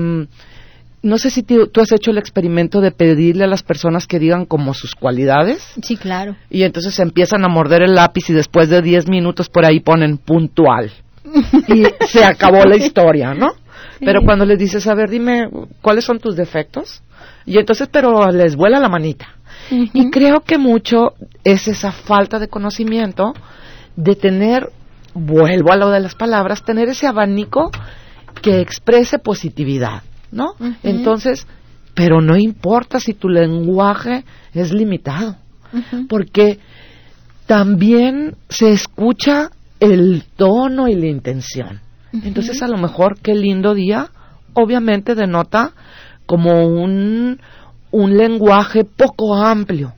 no 1.03 1.19
sé 1.19 1.31
si 1.31 1.43
tú, 1.43 1.71
has 1.81 1.93
hecho 1.93 2.11
el 2.11 2.19
experimento 2.19 2.81
de 2.81 2.91
pedirle 2.91 3.45
a 3.45 3.49
las 3.49 3.63
personas 3.63 4.07
que 4.07 4.19
digan 4.19 4.47
como 4.47 4.75
sus 4.75 4.95
cualidades. 4.95 5.63
Sí, 5.83 5.97
claro. 5.97 6.37
Y 6.51 6.65
entonces 6.65 6.99
empiezan 6.99 7.45
a 7.45 7.49
morder 7.49 7.83
el 7.83 7.95
lápiz 7.95 8.29
y 8.31 8.33
después 8.33 8.69
de 8.69 8.83
10 8.83 9.09
minutos 9.09 9.49
por 9.49 9.65
ahí 9.65 9.81
ponen 9.81 10.19
puntual. 10.19 10.91
y 11.69 11.85
se 12.07 12.25
acabó 12.25 12.65
la 12.65 12.77
historia, 12.77 13.35
¿no? 13.35 13.49
Pero 14.01 14.23
cuando 14.23 14.45
les 14.45 14.59
dices, 14.59 14.87
a 14.87 14.95
ver, 14.95 15.11
dime, 15.11 15.49
¿cuáles 15.83 16.05
son 16.05 16.21
tus 16.21 16.37
defectos? 16.37 17.03
Y 17.45 17.59
entonces, 17.59 17.89
pero 17.91 18.31
les 18.31 18.55
vuela 18.55 18.79
la 18.79 18.89
manita. 18.89 19.35
Y 19.71 20.11
creo 20.11 20.41
que 20.41 20.57
mucho 20.57 21.15
es 21.45 21.69
esa 21.69 21.93
falta 21.93 22.39
de 22.39 22.49
conocimiento 22.49 23.35
de 23.97 24.15
tener, 24.15 24.71
vuelvo 25.15 25.73
a 25.73 25.77
lo 25.77 25.91
de 25.91 26.01
las 26.01 26.15
palabras, 26.15 26.63
tener 26.63 26.89
ese 26.89 27.07
abanico 27.07 27.71
que 28.41 28.61
exprese 28.61 29.19
positividad. 29.19 30.03
¿No? 30.31 30.55
Entonces, 30.83 31.47
pero 31.95 32.21
no 32.21 32.37
importa 32.37 33.01
si 33.01 33.15
tu 33.15 33.29
lenguaje 33.29 34.25
es 34.53 34.73
limitado, 34.73 35.37
porque 36.09 36.59
también 37.47 38.37
se 38.49 38.71
escucha 38.71 39.51
el 39.81 40.25
tono 40.37 40.89
y 40.89 40.95
la 40.95 41.07
intención. 41.07 41.81
Entonces, 42.13 42.63
a 42.63 42.69
lo 42.69 42.79
mejor 42.79 43.19
qué 43.21 43.35
lindo 43.35 43.75
día, 43.75 44.11
obviamente 44.55 45.15
denota 45.15 45.73
como 46.27 46.67
un, 46.67 47.41
un 47.91 48.17
lenguaje 48.17 48.85
poco 48.85 49.35
amplio. 49.35 49.95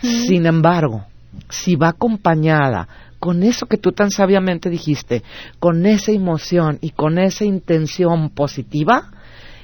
Sin 0.00 0.46
embargo, 0.46 1.06
si 1.48 1.74
va 1.74 1.88
acompañada 1.88 2.86
con 3.18 3.42
eso 3.42 3.66
que 3.66 3.76
tú 3.76 3.92
tan 3.92 4.10
sabiamente 4.10 4.70
dijiste, 4.70 5.22
con 5.58 5.86
esa 5.86 6.12
emoción 6.12 6.78
y 6.80 6.90
con 6.90 7.18
esa 7.18 7.44
intención 7.44 8.30
positiva, 8.30 9.10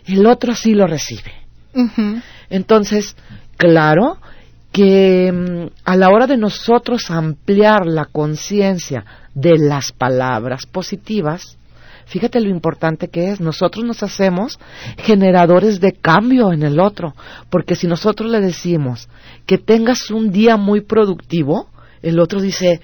el 0.08 0.26
otro 0.26 0.54
sí 0.54 0.74
lo 0.74 0.86
recibe. 0.86 1.32
Entonces, 2.50 3.16
claro 3.56 4.18
que 4.72 5.32
mm, 5.32 5.70
a 5.84 5.96
la 5.96 6.10
hora 6.10 6.26
de 6.26 6.36
nosotros 6.36 7.10
ampliar 7.10 7.86
la 7.86 8.06
conciencia 8.06 9.04
de 9.34 9.58
las 9.58 9.92
palabras 9.92 10.66
positivas, 10.66 11.58
fíjate 12.06 12.40
lo 12.40 12.48
importante 12.48 13.08
que 13.08 13.30
es, 13.30 13.40
nosotros 13.40 13.84
nos 13.84 14.02
hacemos 14.02 14.58
generadores 14.98 15.80
de 15.80 15.92
cambio 15.92 16.52
en 16.52 16.62
el 16.62 16.80
otro, 16.80 17.14
porque 17.50 17.76
si 17.76 17.86
nosotros 17.86 18.30
le 18.30 18.40
decimos 18.40 19.08
que 19.46 19.58
tengas 19.58 20.10
un 20.10 20.30
día 20.32 20.56
muy 20.56 20.80
productivo, 20.80 21.68
el 22.02 22.20
otro 22.20 22.40
dice, 22.40 22.80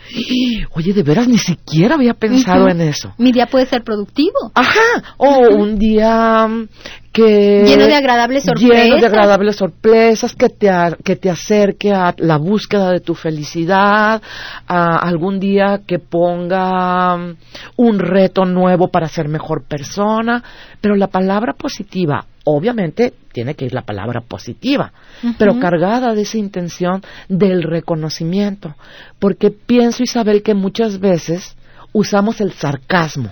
oye, 0.72 0.92
de 0.92 1.02
veras 1.02 1.28
ni 1.28 1.38
siquiera 1.38 1.94
había 1.94 2.14
pensado 2.14 2.68
en 2.68 2.80
eso. 2.80 3.14
Mi 3.18 3.30
día 3.30 3.46
puede 3.46 3.66
ser 3.66 3.84
productivo. 3.84 4.50
Ajá, 4.54 5.14
o 5.18 5.54
un 5.54 5.78
día 5.78 6.48
mm, 6.48 6.68
que... 7.14 7.64
Lleno 7.64 7.86
de 7.86 7.94
agradables 7.94 8.42
sorpresas. 8.42 8.84
Lleno 8.84 8.96
de 8.96 9.06
agradables 9.06 9.56
sorpresas, 9.56 10.34
que 10.34 10.48
te, 10.48 10.68
que 11.04 11.14
te 11.14 11.30
acerque 11.30 11.92
a 11.92 12.12
la 12.18 12.38
búsqueda 12.38 12.90
de 12.90 12.98
tu 12.98 13.14
felicidad, 13.14 14.20
a 14.66 14.96
algún 14.96 15.38
día 15.38 15.82
que 15.86 16.00
ponga 16.00 17.16
mm, 17.16 17.36
un 17.76 17.98
reto 18.00 18.44
nuevo 18.44 18.88
para 18.88 19.08
ser 19.08 19.28
mejor 19.28 19.62
persona, 19.62 20.42
pero 20.80 20.96
la 20.96 21.06
palabra 21.06 21.52
positiva 21.52 22.26
obviamente 22.46 23.14
tiene 23.32 23.54
que 23.54 23.64
ir 23.64 23.72
la 23.72 23.82
palabra 23.82 24.20
positiva, 24.20 24.92
pero 25.38 25.58
cargada 25.58 26.14
de 26.14 26.22
esa 26.22 26.36
intención 26.36 27.02
del 27.28 27.62
reconocimiento, 27.62 28.74
porque 29.18 29.50
pienso 29.50 30.02
Isabel 30.02 30.42
que 30.42 30.52
muchas 30.52 31.00
veces 31.00 31.56
usamos 31.92 32.42
el 32.42 32.52
sarcasmo. 32.52 33.30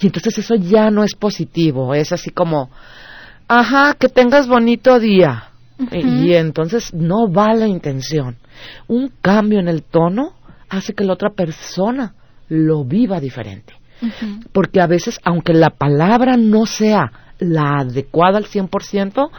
Y 0.00 0.06
entonces 0.06 0.38
eso 0.38 0.54
ya 0.56 0.90
no 0.90 1.04
es 1.04 1.14
positivo, 1.14 1.94
es 1.94 2.10
así 2.10 2.30
como, 2.30 2.70
ajá, 3.48 3.94
que 3.94 4.08
tengas 4.08 4.46
bonito 4.46 4.98
día. 5.00 5.44
y, 5.92 6.34
entonces 6.34 6.92
no 6.92 7.30
va 7.30 7.54
la 7.54 7.66
intención. 7.66 8.36
Un 8.88 9.12
cambio 9.20 9.60
en 9.60 9.68
el 9.68 9.82
tono 9.82 10.34
hace 10.68 10.92
que 10.92 11.04
la 11.04 11.14
otra 11.14 11.30
persona 11.30 12.14
lo 12.48 12.84
viva 12.84 13.20
diferente. 13.20 13.74
Porque 14.52 14.80
a 14.80 14.86
veces, 14.86 15.18
aunque 15.24 15.54
la 15.54 15.70
palabra 15.70 16.36
no 16.36 16.66
sea 16.66 17.10
la 17.38 17.80
adecuada 17.80 18.38
al 18.38 18.46
100%, 18.46 19.30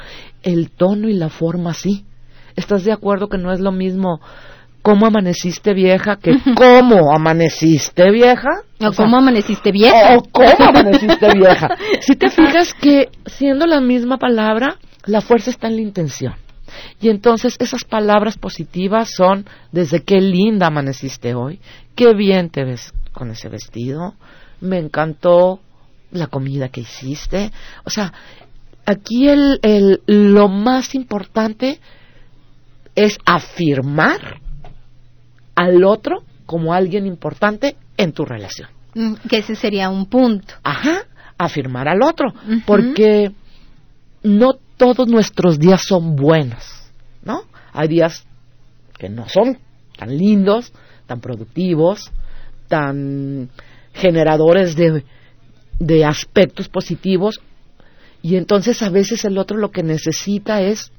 el 0.44 0.72
tono 0.72 1.10
y 1.10 1.14
la 1.14 1.30
forma 1.30 1.74
sí. 1.74 2.06
¿Estás 2.56 2.84
de 2.84 2.92
acuerdo 2.92 3.30
que 3.30 3.38
no 3.38 3.52
es 3.52 3.60
lo 3.60 3.72
mismo 3.72 4.20
cómo 4.90 5.06
amaneciste 5.06 5.74
vieja 5.74 6.18
que 6.18 6.36
cómo 6.56 7.14
amaneciste 7.14 8.10
vieja? 8.12 8.50
O, 8.80 8.92
cómo 8.92 9.18
amaneciste 9.18 9.72
vieja. 9.72 10.18
O 10.18 10.24
cómo 10.32 10.70
amaneciste 10.70 11.34
vieja. 11.36 11.70
Si 12.02 12.16
te 12.16 12.30
fijas 12.30 12.74
que 12.74 13.10
siendo 13.26 13.68
la 13.68 13.82
misma 13.82 14.18
palabra, 14.18 14.78
la 15.06 15.22
fuerza 15.22 15.52
está 15.52 15.68
en 15.68 15.76
la 15.76 15.82
intención. 15.82 16.34
Y 17.00 17.10
entonces 17.10 17.56
esas 17.60 17.84
palabras 17.84 18.38
positivas 18.38 19.12
son 19.16 19.46
desde 19.72 20.04
qué 20.04 20.22
linda 20.22 20.68
amaneciste 20.68 21.36
hoy, 21.36 21.60
qué 21.96 22.14
bien 22.14 22.50
te 22.50 22.64
ves 22.64 22.94
con 23.12 23.30
ese 23.32 23.50
vestido, 23.50 24.16
me 24.62 24.80
encantó 24.80 25.60
la 26.12 26.28
comida 26.28 26.70
que 26.70 26.82
hiciste. 26.82 27.52
O 27.84 27.90
sea, 27.92 28.14
aquí 28.86 29.28
el, 29.30 29.60
el, 29.62 30.02
lo 30.08 30.48
más 30.48 30.96
importante 30.96 31.80
es 32.96 33.18
afirmar 33.26 34.40
al 35.60 35.84
otro 35.84 36.24
como 36.46 36.74
alguien 36.74 37.06
importante 37.06 37.76
en 37.98 38.14
tu 38.14 38.26
relación. 38.26 38.70
Mm, 38.96 39.16
que 39.30 39.38
ese 39.40 39.56
sería 39.56 39.90
un 39.90 40.06
punto. 40.06 40.54
Ajá, 40.64 41.04
afirmar 41.38 41.88
al 41.88 42.02
otro. 42.02 42.34
Porque 42.66 43.32
no 44.24 44.54
todos 44.78 45.08
nuestros 45.08 45.60
días 45.60 45.84
son 45.84 46.16
buenos, 46.16 46.92
¿no? 47.24 47.44
Hay 47.74 47.88
días 47.88 48.26
que 48.98 49.10
no 49.10 49.28
son 49.28 49.58
tan 49.98 50.18
lindos, 50.18 50.72
tan 51.08 51.20
productivos, 51.20 52.10
tan 52.68 53.50
generadores 53.94 54.76
de 54.76 55.04
de 55.80 56.04
aspectos 56.04 56.68
positivos 56.68 57.40
y 58.22 58.36
entonces 58.36 58.82
a 58.82 58.90
veces 58.90 59.24
el 59.24 59.38
otro 59.38 59.58
lo 59.58 59.72
que 59.72 59.82
necesita 59.82 60.62
es 60.62 60.92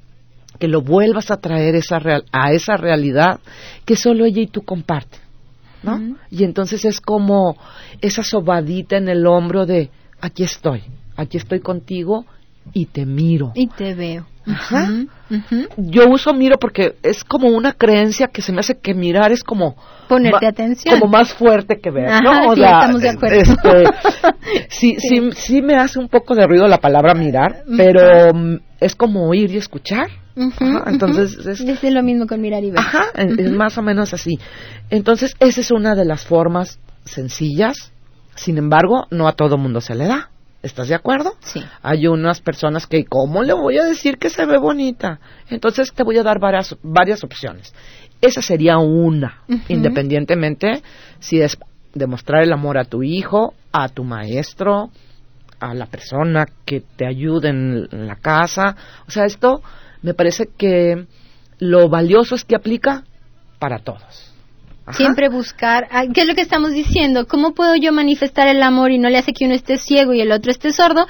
que 0.59 0.69
lo 0.69 0.83
vuelvas 0.83 1.31
a 1.31 1.39
traer 1.39 1.75
esa 1.75 1.99
a 2.33 2.53
esa 2.53 2.77
realidad 2.77 3.41
que 3.85 3.97
solo 3.97 4.25
ella 4.25 4.43
y 4.43 4.47
tú 4.47 4.63
comparten, 4.63 5.21
¿no? 5.83 6.17
Y 6.31 6.45
entonces 6.45 6.85
es 6.85 7.01
como 7.01 7.57
esa 8.01 8.23
sobadita 8.23 8.97
en 8.97 9.09
el 9.09 9.27
hombro 9.27 9.67
de 9.67 9.91
aquí 10.21 10.43
estoy, 10.43 10.83
aquí 11.17 11.37
estoy 11.37 11.61
contigo 11.61 12.27
y 12.73 12.87
te 12.87 13.07
miro. 13.07 13.53
Y 13.55 13.67
te 13.69 13.95
veo. 13.95 14.27
Ajá. 14.47 14.89
Yo 15.77 16.09
uso 16.09 16.33
miro 16.33 16.57
porque 16.59 16.95
es 17.03 17.25
como 17.25 17.49
una 17.49 17.73
creencia 17.73 18.29
que 18.29 18.43
se 18.43 18.53
me 18.53 18.61
hace 18.61 18.79
que 18.79 18.95
mirar 18.95 19.33
es 19.33 19.45
como 19.45 19.77
ponerte 20.09 20.47
atención, 20.47 20.99
como 20.99 21.13
más 21.13 21.33
fuerte 21.35 21.79
que 21.81 21.91
ver, 21.91 22.23
¿no? 22.23 22.55
sí, 22.55 22.63
estamos 22.63 23.01
de 23.01 23.09
acuerdo. 23.11 23.39
Este, 23.39 23.85
sí, 24.69 24.97
sí, 24.99 25.31
sí, 25.37 25.63
me 25.63 25.77
hace 25.77 25.99
un 25.99 26.09
poco 26.09 26.35
de 26.35 26.47
ruido 26.47 26.67
la 26.67 26.79
palabra 26.79 27.15
mirar, 27.15 27.63
pero 27.77 28.33
es 28.81 28.97
como 28.97 29.29
oír 29.29 29.51
y 29.53 29.59
escuchar. 29.59 30.09
Entonces 30.87 31.47
es, 31.47 31.83
lo 31.83 32.03
mismo 32.03 32.27
con 32.27 32.41
mirar 32.41 32.65
y 32.65 32.71
ver. 32.71 32.81
Ajá, 32.81 33.07
es 33.15 33.51
más 33.53 33.77
o 33.79 33.83
menos 33.83 34.15
así. 34.15 34.39
Entonces 34.89 35.35
esa 35.39 35.61
es 35.61 35.71
una 35.71 35.95
de 35.95 36.05
las 36.05 36.25
formas 36.25 36.79
sencillas. 37.05 37.93
Sin 38.35 38.57
embargo, 38.57 39.07
no 39.11 39.29
a 39.29 39.33
todo 39.33 39.59
mundo 39.59 39.81
se 39.81 39.95
le 39.95 40.07
da. 40.07 40.31
¿Estás 40.63 40.89
de 40.89 40.95
acuerdo? 40.95 41.33
Sí. 41.41 41.63
Hay 41.83 42.07
unas 42.07 42.41
personas 42.41 42.87
que, 42.87 43.05
¿cómo 43.05 43.43
le 43.43 43.55
voy 43.55 43.79
a 43.79 43.85
decir 43.85 44.19
que 44.19 44.29
se 44.29 44.45
ve 44.45 44.59
bonita? 44.59 45.19
Entonces 45.49 45.93
te 45.93 46.03
voy 46.03 46.19
a 46.19 46.23
dar 46.23 46.39
varias, 46.39 46.77
varias 46.83 47.25
opciones. 47.25 47.73
Esa 48.21 48.43
sería 48.43 48.77
una, 48.77 49.43
independientemente 49.69 50.83
si 51.19 51.41
es 51.41 51.57
demostrar 51.95 52.43
el 52.43 52.53
amor 52.53 52.77
a 52.77 52.85
tu 52.85 53.03
hijo, 53.03 53.55
a 53.73 53.89
tu 53.89 54.05
maestro, 54.05 54.91
a 55.59 55.73
la 55.73 55.87
persona 55.87 56.47
que 56.67 56.83
te 56.97 57.07
ayude 57.07 57.49
en 57.49 58.07
la 58.07 58.17
casa. 58.17 58.77
O 59.09 59.11
sea, 59.11 59.25
esto 59.25 59.63
me 60.03 60.15
parece 60.15 60.49
que 60.57 61.07
lo 61.59 61.89
valioso 61.89 62.35
es 62.35 62.45
que 62.45 62.57
aplica 62.57 63.05
para 63.59 63.79
todos. 63.79 64.33
Siempre 64.93 65.29
buscar, 65.29 65.89
¿qué 66.13 66.23
es 66.23 66.27
lo 66.27 66.35
que 66.35 66.41
estamos 66.41 66.73
diciendo? 66.73 67.27
¿Cómo 67.29 67.53
puedo 67.53 67.77
yo 67.77 67.93
manifestar 67.93 68.49
el 68.49 68.63
amor 68.63 68.91
y 68.91 68.99
no 68.99 69.09
le 69.09 69.19
hace 69.19 69.33
que 69.33 69.45
uno 69.45 69.55
esté 69.55 69.77
ciego 69.77 70.15
y 70.15 70.21
el 70.21 70.33
otro 70.33 70.51
esté 70.51 70.73
sordo? 70.73 71.07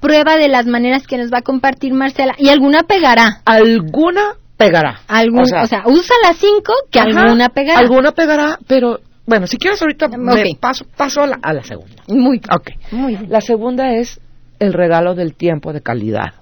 Prueba 0.00 0.36
de 0.36 0.48
las 0.48 0.66
maneras 0.66 1.06
que 1.06 1.16
nos 1.16 1.32
va 1.32 1.38
a 1.38 1.42
compartir 1.42 1.94
Marcela. 1.94 2.34
Y 2.36 2.50
alguna 2.50 2.82
pegará. 2.82 3.40
Alguna 3.46 4.34
pegará. 4.58 5.00
Algún, 5.08 5.40
o, 5.40 5.66
sea, 5.66 5.84
usa 5.86 6.14
las 6.22 6.36
cinco 6.36 6.74
que 6.90 7.00
alguna 7.00 7.48
pegará. 7.48 7.78
Alguna 7.78 8.12
pegará, 8.12 8.58
pero 8.66 9.00
bueno, 9.26 9.46
si 9.46 9.56
quieres 9.56 9.80
ahorita 9.80 10.08
me 10.08 10.54
paso, 10.60 10.84
paso 10.96 11.22
a, 11.22 11.26
la, 11.26 11.62
segunda. 11.62 12.02
Muy 12.08 12.40
Okay. 12.50 12.76
Muy 12.90 13.16
bien. 13.16 13.30
La 13.30 13.40
segunda 13.40 13.94
es 13.94 14.20
el 14.58 14.74
regalo 14.74 15.14
del 15.14 15.34
tiempo 15.34 15.72
de 15.72 15.80
calidad. 15.80 16.34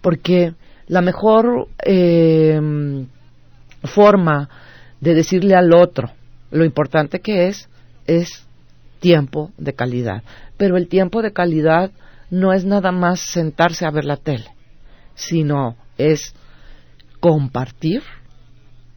Porque 0.00 0.54
la 0.90 1.02
mejor 1.02 1.68
eh, 1.86 2.60
forma 3.84 4.48
de 5.00 5.14
decirle 5.14 5.54
al 5.54 5.72
otro 5.72 6.10
lo 6.50 6.64
importante 6.64 7.20
que 7.20 7.46
es 7.46 7.68
es 8.08 8.44
tiempo 8.98 9.52
de 9.56 9.72
calidad. 9.72 10.24
Pero 10.56 10.76
el 10.76 10.88
tiempo 10.88 11.22
de 11.22 11.32
calidad 11.32 11.92
no 12.28 12.52
es 12.52 12.64
nada 12.64 12.90
más 12.90 13.20
sentarse 13.20 13.86
a 13.86 13.92
ver 13.92 14.04
la 14.04 14.16
tele, 14.16 14.46
sino 15.14 15.76
es 15.96 16.34
compartir 17.20 18.02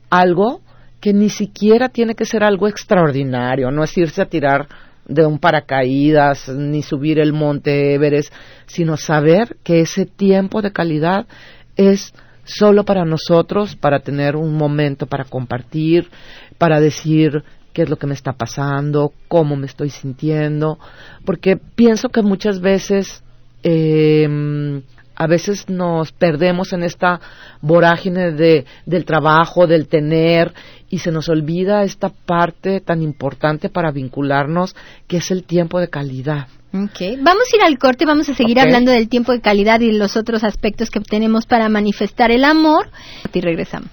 algo 0.10 0.62
que 1.00 1.14
ni 1.14 1.30
siquiera 1.30 1.90
tiene 1.90 2.16
que 2.16 2.26
ser 2.26 2.44
algo 2.44 2.68
extraordinario, 2.68 3.70
no 3.70 3.84
es 3.84 3.96
irse 3.96 4.22
a 4.24 4.30
tirar 4.30 4.68
de 5.06 5.28
un 5.28 5.38
paracaídas 5.38 6.50
ni 6.50 6.82
subir 6.82 7.20
el 7.20 7.34
monte 7.34 7.94
Everest, 7.94 8.34
sino 8.66 8.98
saber 8.98 9.58
que 9.64 9.82
ese 9.82 10.08
tiempo 10.08 10.64
de 10.64 10.72
calidad 10.72 11.28
es 11.76 12.14
solo 12.46 12.84
para 12.84 13.06
nosotros, 13.06 13.76
para 13.76 14.00
tener 14.00 14.36
un 14.36 14.56
momento 14.56 15.08
para 15.08 15.24
compartir, 15.24 16.10
para 16.58 16.80
decir 16.80 17.44
qué 17.74 17.84
es 17.84 17.90
lo 17.90 17.98
que 17.98 18.08
me 18.08 18.14
está 18.14 18.34
pasando, 18.34 19.14
cómo 19.28 19.56
me 19.56 19.66
estoy 19.66 19.90
sintiendo, 19.90 20.78
porque 21.26 21.58
pienso 21.58 22.10
que 22.10 22.22
muchas 22.22 22.60
veces 22.60 23.24
eh, 23.64 24.82
a 25.16 25.28
veces 25.28 25.70
nos 25.70 26.12
perdemos 26.12 26.74
en 26.74 26.84
esta 26.84 27.20
vorágine 27.62 28.32
de, 28.32 28.66
del 28.86 29.06
trabajo, 29.06 29.68
del 29.68 29.88
tener, 29.88 30.54
y 30.90 31.00
se 31.00 31.12
nos 31.12 31.30
olvida 31.30 31.84
esta 31.84 32.10
parte 32.10 32.82
tan 32.82 33.02
importante 33.02 33.70
para 33.70 33.92
vincularnos, 33.92 34.76
que 35.08 35.18
es 35.18 35.32
el 35.32 35.44
tiempo 35.44 35.80
de 35.80 35.90
calidad. 35.90 36.48
Okay. 36.74 37.18
Vamos 37.22 37.44
a 37.54 37.56
ir 37.56 37.62
al 37.62 37.78
corte, 37.78 38.04
vamos 38.04 38.30
a 38.30 38.34
seguir 38.34 38.60
hablando 38.60 38.92
del 38.92 39.08
tiempo 39.08 39.32
de 39.32 39.42
calidad 39.42 39.80
y 39.82 39.92
los 39.92 40.18
otros 40.18 40.44
aspectos 40.44 40.90
que 40.90 41.00
tenemos 41.02 41.46
para 41.46 41.70
manifestar 41.70 42.32
el 42.32 42.44
amor. 42.44 42.90
Y 43.32 43.42
regresamos. 43.42 43.90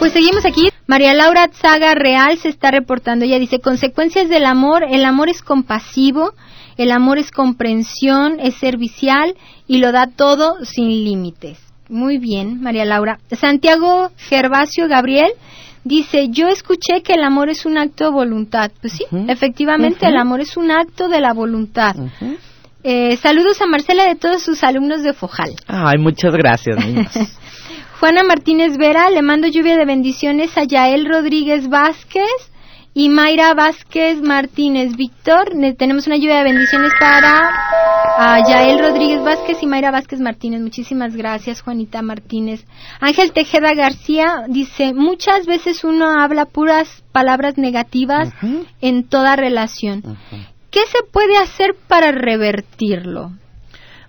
Pues 0.00 0.12
seguimos 0.12 0.44
aquí. 0.44 0.68
María 0.86 1.14
Laura 1.14 1.48
Zaga 1.52 1.94
Real 1.94 2.36
se 2.36 2.48
está 2.48 2.72
reportando. 2.72 3.24
Ella 3.24 3.38
dice, 3.38 3.60
consecuencias 3.60 4.28
del 4.28 4.44
amor, 4.44 4.84
el 4.90 5.04
amor 5.04 5.28
es 5.28 5.40
compasivo, 5.40 6.34
el 6.76 6.90
amor 6.90 7.18
es 7.18 7.30
comprensión, 7.30 8.38
es 8.40 8.54
servicial 8.56 9.36
y 9.68 9.78
lo 9.78 9.92
da 9.92 10.08
todo 10.08 10.64
sin 10.64 10.88
límites. 10.88 11.63
Muy 11.88 12.18
bien, 12.18 12.60
María 12.60 12.84
Laura. 12.84 13.18
Santiago 13.32 14.10
Gervasio 14.16 14.88
Gabriel 14.88 15.32
dice, 15.84 16.28
yo 16.30 16.48
escuché 16.48 17.02
que 17.02 17.14
el 17.14 17.22
amor 17.22 17.50
es 17.50 17.66
un 17.66 17.78
acto 17.78 18.04
de 18.04 18.10
voluntad. 18.10 18.70
Pues 18.80 18.94
sí, 18.94 19.04
efectivamente, 19.28 20.06
el 20.06 20.16
amor 20.16 20.40
es 20.40 20.56
un 20.56 20.70
acto 20.70 21.08
de 21.08 21.20
la 21.20 21.32
voluntad. 21.32 21.94
Eh, 22.82 23.16
saludos 23.16 23.60
a 23.62 23.66
Marcela 23.66 24.06
de 24.06 24.14
todos 24.14 24.42
sus 24.42 24.62
alumnos 24.62 25.02
de 25.02 25.12
Fojal. 25.12 25.54
Ay, 25.66 25.98
muchas 25.98 26.34
gracias, 26.34 26.76
niños. 26.84 27.12
Juana 28.00 28.22
Martínez 28.22 28.76
Vera, 28.76 29.08
le 29.08 29.22
mando 29.22 29.46
lluvia 29.46 29.76
de 29.76 29.86
bendiciones 29.86 30.56
a 30.58 30.64
Yael 30.64 31.06
Rodríguez 31.06 31.68
Vázquez 31.68 32.28
y 32.94 33.08
Mayra 33.08 33.52
Vázquez 33.54 34.22
Martínez. 34.22 34.96
Víctor, 34.96 35.50
tenemos 35.76 36.06
una 36.06 36.16
lluvia 36.16 36.38
de 36.38 36.44
bendiciones 36.44 36.92
para 36.98 37.50
Yael 38.48 38.78
Rodríguez 38.78 39.22
Vázquez 39.22 39.60
y 39.62 39.66
Mayra 39.66 39.90
Vázquez 39.90 40.20
Martínez. 40.20 40.60
Muchísimas 40.60 41.16
gracias, 41.16 41.60
Juanita 41.60 42.02
Martínez. 42.02 42.64
Ángel 43.00 43.32
Tejeda 43.32 43.74
García 43.74 44.44
dice, 44.48 44.94
muchas 44.94 45.46
veces 45.46 45.82
uno 45.82 46.08
habla 46.20 46.46
puras 46.46 47.02
palabras 47.10 47.58
negativas 47.58 48.32
en 48.80 49.08
toda 49.08 49.34
relación. 49.34 50.02
¿Qué 50.70 50.80
se 50.86 51.02
puede 51.10 51.36
hacer 51.36 51.74
para 51.88 52.12
revertirlo? 52.12 53.32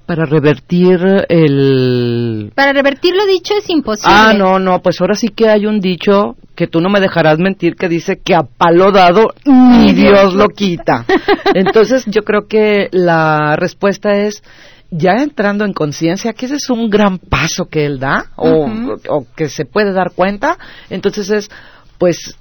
Para 0.06 0.26
revertir 0.26 1.00
el... 1.30 2.52
Para 2.56 2.74
revertir 2.74 3.16
lo 3.16 3.26
dicho 3.26 3.54
es 3.58 3.70
imposible. 3.70 4.14
Ah, 4.16 4.34
no, 4.38 4.60
no, 4.60 4.82
pues 4.82 5.02
ahora 5.02 5.16
sí 5.16 5.30
que 5.30 5.50
hay 5.50 5.66
un 5.66 5.80
dicho 5.80 6.36
que 6.56 6.68
tú 6.68 6.80
no 6.80 6.90
me 6.90 7.00
dejarás 7.00 7.40
mentir 7.40 7.76
que 7.76 7.90
dice 7.90 8.18
que 8.24 8.36
a 8.36 8.44
palo 8.44 8.92
dado 8.92 9.34
ni 9.46 9.94
Dios 9.94 10.34
lo 10.34 10.50
quita. 10.50 11.06
Entonces 11.54 12.06
yo 12.08 12.24
creo 12.24 12.48
que 12.48 12.90
la 12.92 13.56
respuesta 13.56 14.12
es 14.12 14.44
ya 14.92 15.24
entrando 15.24 15.66
en 15.66 15.74
conciencia 15.74 16.34
que 16.34 16.46
ese 16.46 16.56
es 16.56 16.70
un 16.70 16.90
gran 16.90 17.18
paso 17.18 17.66
que 17.66 17.86
él 17.86 18.00
da 18.00 18.28
o, 18.36 18.70
o 19.10 19.26
que 19.36 19.50
se 19.50 19.66
puede 19.66 19.92
dar 19.92 20.12
cuenta. 20.12 20.58
Entonces 20.90 21.30
es, 21.30 21.50
pues, 21.98 22.38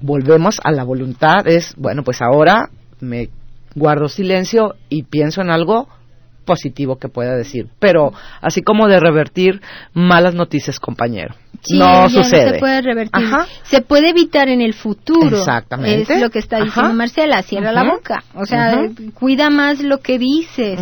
volvemos 0.00 0.60
a 0.64 0.72
la 0.72 0.84
voluntad, 0.84 1.46
es, 1.46 1.74
bueno, 1.76 2.02
pues 2.02 2.20
ahora 2.22 2.70
me 3.00 3.28
guardo 3.74 4.08
silencio 4.08 4.74
y 4.88 5.02
pienso 5.04 5.42
en 5.42 5.50
algo 5.50 5.88
positivo 6.44 6.96
que 6.96 7.08
pueda 7.08 7.36
decir. 7.36 7.68
Pero 7.78 8.12
así 8.40 8.62
como 8.62 8.88
de 8.88 9.00
revertir 9.00 9.60
malas 9.92 10.34
noticias, 10.34 10.78
compañero. 10.78 11.34
no 11.70 12.08
sucede. 12.08 12.54
se 12.54 12.58
puede 12.58 12.82
revertir. 12.82 13.26
Se 13.62 13.80
puede 13.80 14.10
evitar 14.10 14.48
en 14.48 14.60
el 14.60 14.74
futuro. 14.74 15.38
Exactamente. 15.38 16.14
Es 16.14 16.20
lo 16.20 16.30
que 16.30 16.38
está 16.38 16.60
diciendo 16.60 16.92
Marcela. 16.94 17.42
Cierra 17.42 17.72
la 17.72 17.84
boca. 17.84 18.24
O 18.34 18.44
sea, 18.44 18.88
cuida 19.14 19.50
más 19.50 19.80
lo 19.80 19.98
que 20.00 20.18
dices 20.18 20.80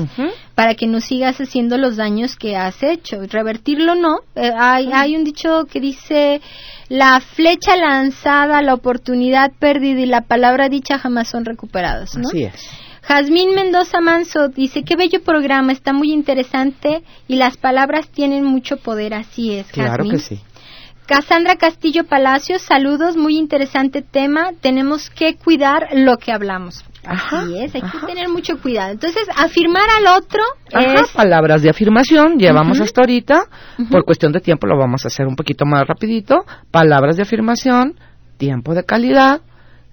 para 0.55 0.75
que 0.75 0.87
no 0.87 1.01
sigas 1.01 1.41
haciendo 1.41 1.79
los 1.79 1.97
daños 1.97 2.37
que 2.37 2.57
has 2.57 2.83
hecho. 2.83 3.19
Revertirlo 3.29 3.95
no. 3.95 4.19
Eh, 4.35 4.53
hay, 4.57 4.91
hay 4.93 5.17
un 5.17 5.25
dicho 5.25 5.65
que 5.71 5.81
dice 5.81 6.41
la 6.89 7.21
flecha 7.21 7.77
lanzada, 7.77 8.61
la 8.63 8.75
oportunidad 8.75 9.53
perdida 9.59 10.01
y 10.01 10.07
la 10.07 10.23
palabra 10.23 10.69
dicha 10.69 10.99
jamás 10.99 11.29
son 11.29 11.45
recuperadas. 11.45 12.17
¿no? 12.17 12.29
Así 12.29 12.45
es. 12.45 12.71
Jazmín 13.03 13.55
Mendoza 13.55 14.01
Manso 14.01 14.49
dice, 14.49 14.85
qué 14.85 14.97
bello 14.97 15.23
programa, 15.23 15.73
está 15.73 15.93
muy 15.93 16.13
interesante 16.13 17.03
y 17.29 17.37
las 17.37 17.57
palabras 17.57 18.09
tienen 18.09 18.45
mucho 18.45 18.77
poder, 18.77 19.15
así 19.15 19.53
es. 19.53 19.67
Claro 19.67 20.05
que 20.09 20.19
sí. 20.19 20.41
Cassandra 21.07 21.57
Castillo 21.57 22.05
Palacios, 22.05 22.63
saludos, 22.63 23.17
muy 23.17 23.37
interesante 23.37 24.03
tema, 24.03 24.53
tenemos 24.61 25.11
que 25.11 25.35
cuidar 25.35 25.89
lo 25.93 26.17
que 26.17 26.33
hablamos. 26.33 26.85
Así 27.05 27.59
es, 27.59 27.75
hay 27.75 27.83
que 27.83 28.07
tener 28.07 28.29
mucho 28.29 28.61
cuidado. 28.63 28.93
Entonces, 28.93 29.25
afirmar 29.37 29.89
al 29.99 30.23
otro 30.23 30.43
es... 30.71 31.11
palabras 31.11 31.61
de 31.61 31.71
afirmación, 31.71 32.39
llevamos 32.39 32.81
hasta 32.81 33.01
ahorita, 33.01 33.43
por 33.91 34.05
cuestión 34.05 34.31
de 34.31 34.41
tiempo 34.41 34.69
lo 34.69 34.79
vamos 34.79 35.05
a 35.05 35.09
hacer 35.09 35.27
un 35.27 35.35
poquito 35.35 35.67
más 35.67 35.87
rapidito, 35.87 36.45
palabras 36.71 37.17
de 37.17 37.23
afirmación, 37.23 37.99
tiempo 38.37 38.73
de 38.75 38.85
calidad, 38.85 39.41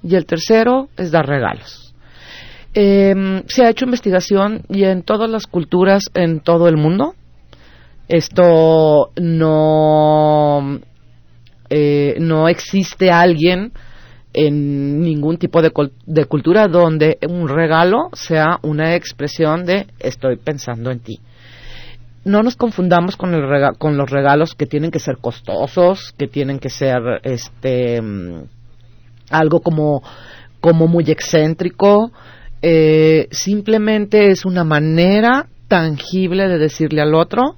y 0.04 0.16
el 0.16 0.28
tercero 0.28 0.90
es 0.96 1.12
dar 1.12 1.26
regalos. 1.26 1.89
Eh, 2.74 3.44
se 3.48 3.66
ha 3.66 3.70
hecho 3.70 3.86
investigación 3.86 4.64
y 4.70 4.84
en 4.84 5.04
todas 5.04 5.30
las 5.30 5.48
culturas 5.48 6.10
en 6.14 6.40
todo 6.40 6.68
el 6.68 6.78
mundo. 6.78 7.16
Esto 8.08 9.12
no, 9.22 10.80
eh, 11.70 12.16
no 12.20 12.48
existe 12.48 13.12
alguien 13.12 13.72
en 14.34 15.02
ningún 15.02 15.38
tipo 15.38 15.62
de, 15.62 15.72
de, 16.06 16.26
cultura 16.26 16.68
donde 16.68 17.18
un 17.28 17.48
regalo 17.48 18.10
sea 18.14 18.60
una 18.62 18.96
expresión 18.96 19.66
de 19.66 19.88
estoy 20.00 20.38
pensando 20.38 20.92
en 20.92 21.00
ti. 21.00 21.20
No 22.26 22.44
nos 22.44 22.56
confundamos 22.56 23.16
con, 23.16 23.34
el 23.34 23.44
con 23.78 23.98
los 23.98 24.10
regalos 24.10 24.54
que 24.54 24.66
tienen 24.66 24.92
que 24.92 25.00
ser 25.00 25.18
costosos, 25.18 26.14
que 26.18 26.28
tienen 26.28 26.60
que 26.60 26.70
ser 26.70 27.00
este 27.24 28.02
mm, 28.02 28.44
algo 29.30 29.62
como, 29.62 30.04
como 30.60 30.88
muy 30.88 31.06
excéntrico, 31.06 32.12
eh, 32.62 33.28
simplemente 33.32 34.32
es 34.32 34.46
una 34.46 34.64
manera 34.64 35.48
tangible 35.68 36.48
de 36.48 36.58
decirle 36.58 37.02
al 37.02 37.16
otro, 37.16 37.56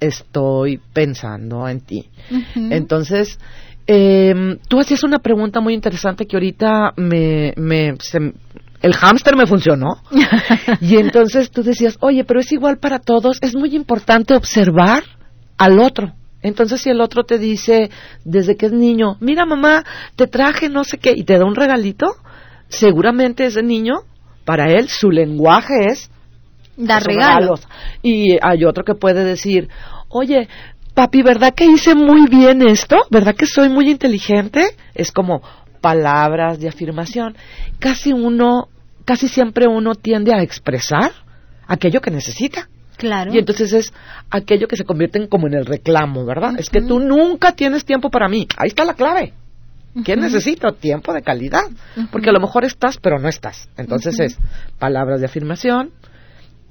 estoy 0.00 0.80
pensando 0.92 1.68
en 1.68 1.80
ti. 1.80 2.10
Entonces, 2.54 3.38
eh, 3.86 4.58
tú 4.68 4.80
hacías 4.80 5.04
una 5.04 5.18
pregunta 5.20 5.60
muy 5.60 5.74
interesante 5.74 6.26
que 6.26 6.36
ahorita 6.36 6.92
me, 6.96 7.54
me 7.56 7.94
el 8.82 8.94
hámster 8.94 9.36
me 9.36 9.46
funcionó. 9.46 10.02
y 10.80 10.96
entonces 10.96 11.50
tú 11.50 11.62
decías, 11.62 11.96
oye, 12.00 12.24
pero 12.24 12.40
es 12.40 12.52
igual 12.52 12.78
para 12.78 12.98
todos, 12.98 13.38
es 13.40 13.54
muy 13.54 13.74
importante 13.74 14.34
observar 14.34 15.04
al 15.56 15.78
otro. 15.78 16.12
Entonces, 16.42 16.82
si 16.82 16.90
el 16.90 17.00
otro 17.00 17.24
te 17.24 17.38
dice, 17.38 17.90
desde 18.24 18.56
que 18.56 18.66
es 18.66 18.72
niño, 18.72 19.16
mira 19.20 19.46
mamá, 19.46 19.84
te 20.14 20.26
traje 20.26 20.68
no 20.68 20.84
sé 20.84 20.98
qué, 20.98 21.12
y 21.16 21.24
te 21.24 21.38
da 21.38 21.44
un 21.44 21.56
regalito, 21.56 22.06
seguramente 22.68 23.46
ese 23.46 23.62
niño 23.62 24.02
para 24.46 24.72
él 24.72 24.88
su 24.88 25.10
lenguaje 25.10 25.74
es 25.90 26.10
dar 26.78 27.02
regalos. 27.02 27.68
Y 28.02 28.38
hay 28.40 28.64
otro 28.64 28.84
que 28.84 28.94
puede 28.94 29.24
decir, 29.24 29.68
oye, 30.08 30.48
papi, 30.94 31.22
¿verdad 31.22 31.52
que 31.54 31.66
hice 31.66 31.94
muy 31.94 32.26
bien 32.28 32.66
esto? 32.66 32.96
¿Verdad 33.10 33.34
que 33.34 33.44
soy 33.44 33.68
muy 33.68 33.90
inteligente? 33.90 34.64
Es 34.94 35.12
como 35.12 35.42
palabras 35.82 36.58
de 36.58 36.68
afirmación. 36.68 37.36
Casi 37.78 38.12
uno 38.12 38.68
casi 39.04 39.28
siempre 39.28 39.66
uno 39.68 39.94
tiende 39.94 40.34
a 40.34 40.42
expresar 40.42 41.12
aquello 41.66 42.00
que 42.00 42.10
necesita. 42.10 42.68
Claro. 42.96 43.32
Y 43.32 43.38
entonces 43.38 43.72
es 43.72 43.92
aquello 44.30 44.68
que 44.68 44.76
se 44.76 44.84
convierte 44.84 45.18
en 45.18 45.28
como 45.28 45.46
en 45.46 45.54
el 45.54 45.66
reclamo, 45.66 46.24
¿verdad? 46.24 46.54
Es 46.58 46.70
que 46.70 46.80
tú 46.80 46.98
nunca 46.98 47.52
tienes 47.52 47.84
tiempo 47.84 48.10
para 48.10 48.28
mí. 48.28 48.48
Ahí 48.56 48.68
está 48.68 48.84
la 48.84 48.94
clave. 48.94 49.34
¿Qué 50.04 50.16
necesito? 50.16 50.72
Tiempo 50.72 51.12
de 51.12 51.22
calidad. 51.22 51.64
Porque 52.10 52.30
a 52.30 52.32
lo 52.32 52.40
mejor 52.40 52.64
estás, 52.64 52.98
pero 52.98 53.18
no 53.18 53.28
estás. 53.28 53.68
Entonces 53.76 54.18
es 54.20 54.38
palabras 54.78 55.20
de 55.20 55.26
afirmación, 55.26 55.90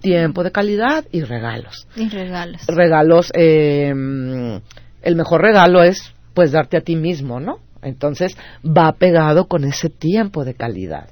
tiempo 0.02 0.44
de 0.44 0.52
calidad 0.52 1.06
y 1.12 1.22
regalos. 1.22 1.88
Y 1.96 2.10
regalos. 2.10 2.66
Regalos, 2.68 3.32
eh, 3.34 3.90
el 3.90 5.16
mejor 5.16 5.42
regalo 5.42 5.84
es 5.84 6.14
pues 6.34 6.52
darte 6.52 6.78
a 6.78 6.82
ti 6.82 6.96
mismo, 6.96 7.40
¿no? 7.40 7.60
Entonces 7.82 8.36
va 8.66 8.92
pegado 8.94 9.48
con 9.48 9.64
ese 9.64 9.90
tiempo 9.90 10.44
de 10.44 10.56
calidad. 10.56 11.10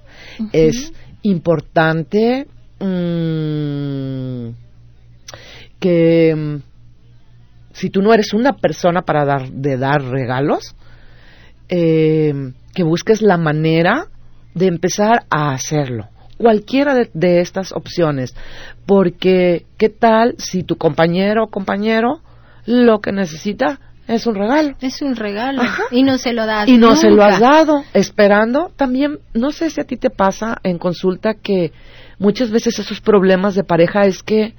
Es 0.52 0.92
importante 1.22 2.48
mm, 2.80 4.50
que 5.80 6.36
mm, 6.36 6.62
si 7.74 7.90
tú 7.90 8.02
no 8.02 8.14
eres 8.14 8.34
una 8.34 8.54
persona 8.54 9.04
para 9.04 9.24
dar 9.24 9.52
de 9.52 9.78
dar 9.78 10.04
regalos, 10.04 10.76
eh, 11.70 12.34
que 12.74 12.84
busques 12.84 13.22
la 13.22 13.38
manera 13.38 14.08
de 14.54 14.68
empezar 14.68 15.26
a 15.30 15.54
hacerlo. 15.54 16.08
Cualquiera 16.38 16.96
de, 16.96 17.10
de 17.14 17.42
estas 17.42 17.72
opciones. 17.72 18.36
Porque, 18.86 19.66
¿qué 19.78 19.90
tal 19.90 20.36
si 20.38 20.64
tu 20.64 20.76
compañero 20.76 21.46
o 21.46 21.48
compañero 21.48 22.22
lo 22.66 23.00
que 23.00 23.12
necesita 23.12 23.80
es 24.08 24.28
un 24.28 24.36
regalo? 24.36 24.76
Es 24.82 25.02
un 25.02 25.16
regalo. 25.16 25.62
Ajá. 25.62 25.84
Y 25.92 26.04
no 26.04 26.18
se 26.18 26.34
lo 26.34 26.46
das. 26.46 26.68
y 26.68 26.78
no 26.78 26.96
se 26.96 27.10
lo 27.10 27.24
has 27.24 27.40
dado, 27.40 27.84
esperando. 27.94 28.72
También, 28.76 29.20
no 29.34 29.52
sé 29.52 29.70
si 29.70 29.80
a 29.80 29.86
ti 29.86 29.96
te 29.96 30.10
pasa 30.10 30.58
en 30.64 30.78
consulta 30.78 31.36
que 31.36 31.72
muchas 32.20 32.52
veces 32.52 32.78
esos 32.80 33.00
problemas 33.00 33.56
de 33.56 33.64
pareja 33.64 34.02
es 34.02 34.22
que 34.24 34.56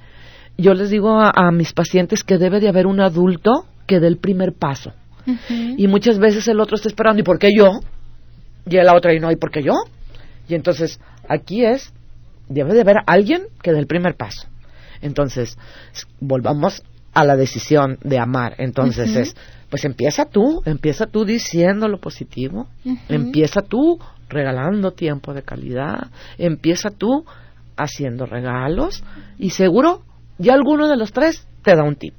yo 0.57 0.73
les 0.73 0.89
digo 0.89 1.19
a, 1.19 1.31
a 1.35 1.51
mis 1.51 1.73
pacientes 1.73 2.23
que 2.23 2.37
debe 2.37 2.59
de 2.59 2.69
haber 2.69 2.87
un 2.87 3.01
adulto 3.01 3.65
que 3.85 3.99
dé 3.99 4.07
el 4.07 4.17
primer 4.17 4.53
paso. 4.53 4.93
Y 5.77 5.87
muchas 5.87 6.19
veces 6.19 6.47
el 6.47 6.59
otro 6.59 6.75
está 6.75 6.87
esperando, 6.87 7.19
¿y 7.19 7.23
por 7.23 7.39
qué 7.39 7.49
yo? 7.55 7.71
Y 8.67 8.75
la 8.75 8.95
otra, 8.95 9.13
y 9.13 9.19
no, 9.19 9.31
¿y 9.31 9.35
por 9.35 9.51
qué 9.51 9.63
yo? 9.63 9.73
Y 10.47 10.55
entonces, 10.55 10.99
aquí 11.27 11.65
es, 11.65 11.93
debe 12.47 12.73
de 12.73 12.81
haber 12.81 12.97
alguien 13.07 13.43
que 13.61 13.71
dé 13.71 13.79
el 13.79 13.87
primer 13.87 14.15
paso. 14.15 14.47
Entonces, 15.01 15.57
volvamos 16.19 16.83
a 17.15 17.23
la 17.23 17.35
decisión 17.35 17.97
de 18.03 18.19
amar. 18.19 18.55
Entonces 18.57 19.15
es, 19.15 19.35
pues 19.69 19.85
empieza 19.85 20.25
tú, 20.25 20.61
empieza 20.65 21.07
tú 21.07 21.25
diciendo 21.25 21.87
lo 21.87 21.99
positivo, 21.99 22.67
empieza 23.09 23.61
tú 23.61 23.99
regalando 24.27 24.91
tiempo 24.91 25.33
de 25.33 25.41
calidad, 25.41 26.09
empieza 26.37 26.89
tú 26.89 27.25
haciendo 27.77 28.25
regalos 28.25 29.03
y 29.39 29.51
seguro 29.51 30.01
ya 30.37 30.53
alguno 30.53 30.89
de 30.89 30.97
los 30.97 31.13
tres 31.13 31.47
te 31.63 31.75
da 31.75 31.83
un 31.83 31.95
tip. 31.95 32.15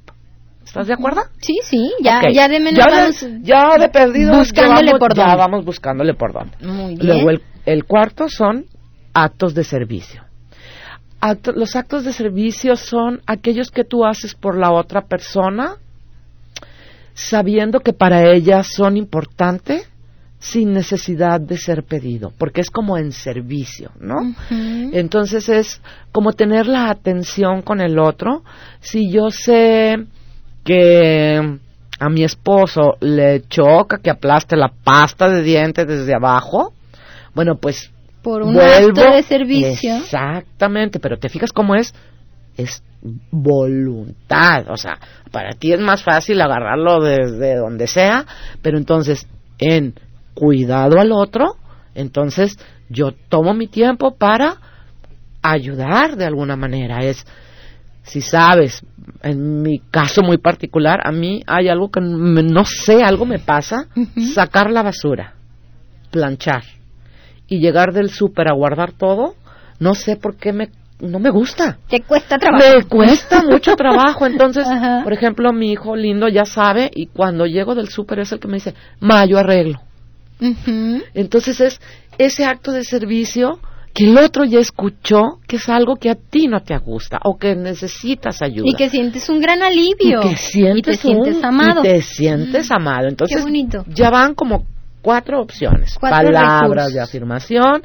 ¿Estás 0.66 0.86
de 0.88 0.92
acuerdo? 0.94 1.22
Sí, 1.40 1.58
sí, 1.62 1.92
ya, 2.02 2.20
ya 2.32 2.48
de 2.48 2.60
menos 2.60 2.78
ya 2.84 2.86
vamos 2.90 3.20
de, 3.20 3.40
ya 3.42 3.78
de 3.78 3.88
perdido 3.88 4.36
buscándole 4.36 4.86
ya 4.88 4.92
vamos, 4.92 4.98
por 5.00 5.14
ya 5.16 5.22
dónde. 5.24 5.36
vamos 5.38 5.64
buscándole 5.64 6.14
por 6.14 6.32
dónde. 6.34 6.56
Muy 6.60 6.96
bien. 6.96 7.06
Luego 7.06 7.30
el, 7.30 7.42
el 7.64 7.84
cuarto 7.84 8.28
son 8.28 8.66
actos 9.14 9.54
de 9.54 9.64
servicio. 9.64 10.22
Acto- 11.20 11.52
los 11.52 11.76
actos 11.76 12.04
de 12.04 12.12
servicio 12.12 12.76
son 12.76 13.22
aquellos 13.26 13.70
que 13.70 13.84
tú 13.84 14.04
haces 14.04 14.34
por 14.34 14.58
la 14.58 14.70
otra 14.72 15.02
persona 15.06 15.76
sabiendo 17.14 17.80
que 17.80 17.92
para 17.94 18.30
ella 18.30 18.62
son 18.62 18.96
importantes 18.96 19.88
sin 20.38 20.72
necesidad 20.74 21.40
de 21.40 21.56
ser 21.56 21.82
pedido, 21.84 22.32
porque 22.36 22.60
es 22.60 22.70
como 22.70 22.98
en 22.98 23.10
servicio, 23.12 23.90
¿no? 23.98 24.16
Entonces 24.50 25.48
es 25.48 25.80
como 26.12 26.32
tener 26.34 26.66
la 26.66 26.90
atención 26.90 27.62
con 27.62 27.80
el 27.80 27.98
otro. 27.98 28.44
Si 28.80 29.10
yo 29.10 29.30
sé 29.30 30.04
que 30.66 31.58
a 31.98 32.08
mi 32.10 32.24
esposo 32.24 32.96
le 33.00 33.42
choca 33.48 33.98
que 34.02 34.10
aplaste 34.10 34.56
la 34.56 34.70
pasta 34.84 35.30
de 35.30 35.42
dientes 35.42 35.86
desde 35.86 36.14
abajo, 36.14 36.74
bueno, 37.34 37.56
pues 37.56 37.90
Por 38.22 38.42
un 38.42 38.54
vuelvo. 38.54 39.00
acto 39.00 39.14
de 39.14 39.22
servicio. 39.22 39.96
Exactamente, 39.96 40.98
pero 41.00 41.18
te 41.18 41.28
fijas 41.30 41.52
cómo 41.52 41.74
es 41.74 41.94
es 42.56 42.82
voluntad, 43.30 44.64
o 44.70 44.76
sea, 44.76 44.98
para 45.30 45.52
ti 45.52 45.72
es 45.72 45.80
más 45.80 46.02
fácil 46.02 46.40
agarrarlo 46.40 47.02
desde 47.02 47.56
donde 47.56 47.86
sea, 47.86 48.24
pero 48.62 48.78
entonces 48.78 49.28
en 49.58 49.94
cuidado 50.34 50.98
al 50.98 51.12
otro, 51.12 51.56
entonces 51.94 52.58
yo 52.88 53.12
tomo 53.28 53.52
mi 53.52 53.68
tiempo 53.68 54.16
para 54.16 54.56
ayudar 55.42 56.16
de 56.16 56.24
alguna 56.24 56.56
manera, 56.56 57.00
es 57.04 57.26
si 58.06 58.20
sabes, 58.20 58.82
en 59.22 59.62
mi 59.62 59.78
caso 59.90 60.22
muy 60.22 60.38
particular, 60.38 61.00
a 61.04 61.12
mí 61.12 61.42
hay 61.46 61.68
algo 61.68 61.90
que 61.90 62.00
me- 62.00 62.42
no 62.42 62.64
sé, 62.64 63.02
algo 63.02 63.26
me 63.26 63.38
pasa, 63.38 63.88
sacar 64.34 64.70
la 64.70 64.82
basura, 64.82 65.34
planchar 66.10 66.62
y 67.48 67.58
llegar 67.60 67.92
del 67.92 68.10
súper 68.10 68.48
a 68.48 68.54
guardar 68.54 68.92
todo, 68.92 69.34
no 69.80 69.94
sé 69.94 70.16
por 70.16 70.36
qué 70.36 70.52
me 70.52 70.68
no 70.98 71.18
me 71.18 71.28
gusta. 71.28 71.76
Te 71.90 72.00
cuesta 72.00 72.38
trabajo. 72.38 72.64
Me 72.74 72.82
cuesta 72.84 73.42
mucho 73.42 73.76
trabajo. 73.76 74.24
Entonces, 74.24 74.66
Ajá. 74.70 75.02
por 75.04 75.12
ejemplo, 75.12 75.52
mi 75.52 75.70
hijo 75.72 75.94
lindo 75.94 76.26
ya 76.26 76.46
sabe 76.46 76.90
y 76.94 77.08
cuando 77.08 77.44
llego 77.44 77.74
del 77.74 77.90
súper 77.90 78.20
es 78.20 78.32
el 78.32 78.40
que 78.40 78.48
me 78.48 78.54
dice, 78.54 78.72
ma, 79.00 79.26
yo 79.26 79.36
arreglo. 79.36 79.82
Entonces 81.12 81.60
es 81.60 81.80
ese 82.16 82.44
acto 82.46 82.72
de 82.72 82.82
servicio 82.84 83.58
que 83.96 84.04
el 84.04 84.18
otro 84.18 84.44
ya 84.44 84.58
escuchó 84.58 85.38
que 85.48 85.56
es 85.56 85.68
algo 85.70 85.96
que 85.96 86.10
a 86.10 86.14
ti 86.14 86.48
no 86.48 86.60
te 86.62 86.76
gusta 86.76 87.18
o 87.24 87.38
que 87.38 87.56
necesitas 87.56 88.42
ayuda. 88.42 88.66
Y 88.68 88.74
que 88.74 88.90
sientes 88.90 89.28
un 89.30 89.40
gran 89.40 89.62
alivio. 89.62 90.20
Y 90.22 90.28
que 90.28 90.36
sientes, 90.36 90.78
Y 90.78 90.82
te 90.82 90.96
sientes 90.96 91.42
amado. 91.42 91.80
y 91.80 91.82
te 91.84 92.02
sientes 92.02 92.70
amado. 92.70 93.08
Entonces, 93.08 93.38
Qué 93.38 93.42
bonito. 93.42 93.84
ya 93.88 94.10
van 94.10 94.34
como 94.34 94.66
cuatro 95.00 95.40
opciones. 95.40 95.96
Cuatro 95.98 96.28
Palabras 96.30 96.62
recursos. 96.62 96.92
de 96.92 97.00
afirmación, 97.00 97.82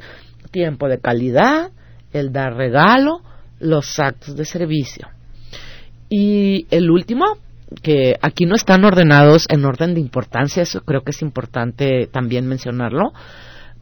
tiempo 0.50 0.86
de 0.88 0.98
calidad, 1.00 1.70
el 2.12 2.30
dar 2.30 2.54
regalo, 2.56 3.22
los 3.58 3.98
actos 3.98 4.36
de 4.36 4.44
servicio. 4.44 5.08
Y 6.10 6.66
el 6.70 6.90
último, 6.90 7.24
que 7.82 8.16
aquí 8.20 8.44
no 8.44 8.54
están 8.54 8.84
ordenados 8.84 9.46
en 9.48 9.64
orden 9.64 9.94
de 9.94 10.00
importancia, 10.00 10.62
eso 10.62 10.82
creo 10.82 11.00
que 11.02 11.12
es 11.12 11.22
importante 11.22 12.06
también 12.12 12.46
mencionarlo, 12.46 13.12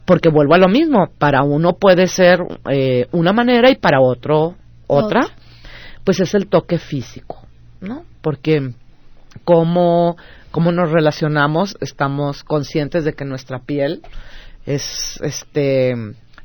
porque 0.05 0.29
vuelvo 0.29 0.55
a 0.55 0.57
lo 0.57 0.67
mismo, 0.67 1.09
para 1.17 1.43
uno 1.43 1.73
puede 1.73 2.07
ser 2.07 2.39
eh, 2.69 3.07
una 3.11 3.33
manera 3.33 3.69
y 3.69 3.75
para 3.75 4.01
otro 4.01 4.55
otra, 4.87 5.21
Otra. 5.21 5.35
pues 6.03 6.19
es 6.19 6.33
el 6.33 6.47
toque 6.47 6.77
físico, 6.77 7.45
¿no? 7.79 8.03
Porque 8.21 8.73
cómo, 9.43 10.17
cómo 10.51 10.71
nos 10.71 10.91
relacionamos, 10.91 11.77
estamos 11.79 12.43
conscientes 12.43 13.05
de 13.05 13.13
que 13.13 13.23
nuestra 13.25 13.59
piel 13.59 14.01
es 14.65 15.19
este 15.23 15.93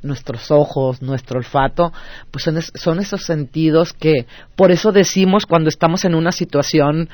nuestros 0.03 0.51
ojos, 0.51 1.01
nuestro 1.01 1.39
olfato, 1.39 1.91
pues 2.31 2.43
son, 2.45 2.57
es- 2.57 2.71
son 2.75 2.99
esos 2.99 3.23
sentidos 3.25 3.91
que 3.93 4.27
por 4.55 4.71
eso 4.71 4.91
decimos 4.91 5.45
cuando 5.45 5.69
estamos 5.69 6.05
en 6.05 6.13
una 6.15 6.31
situación 6.31 7.09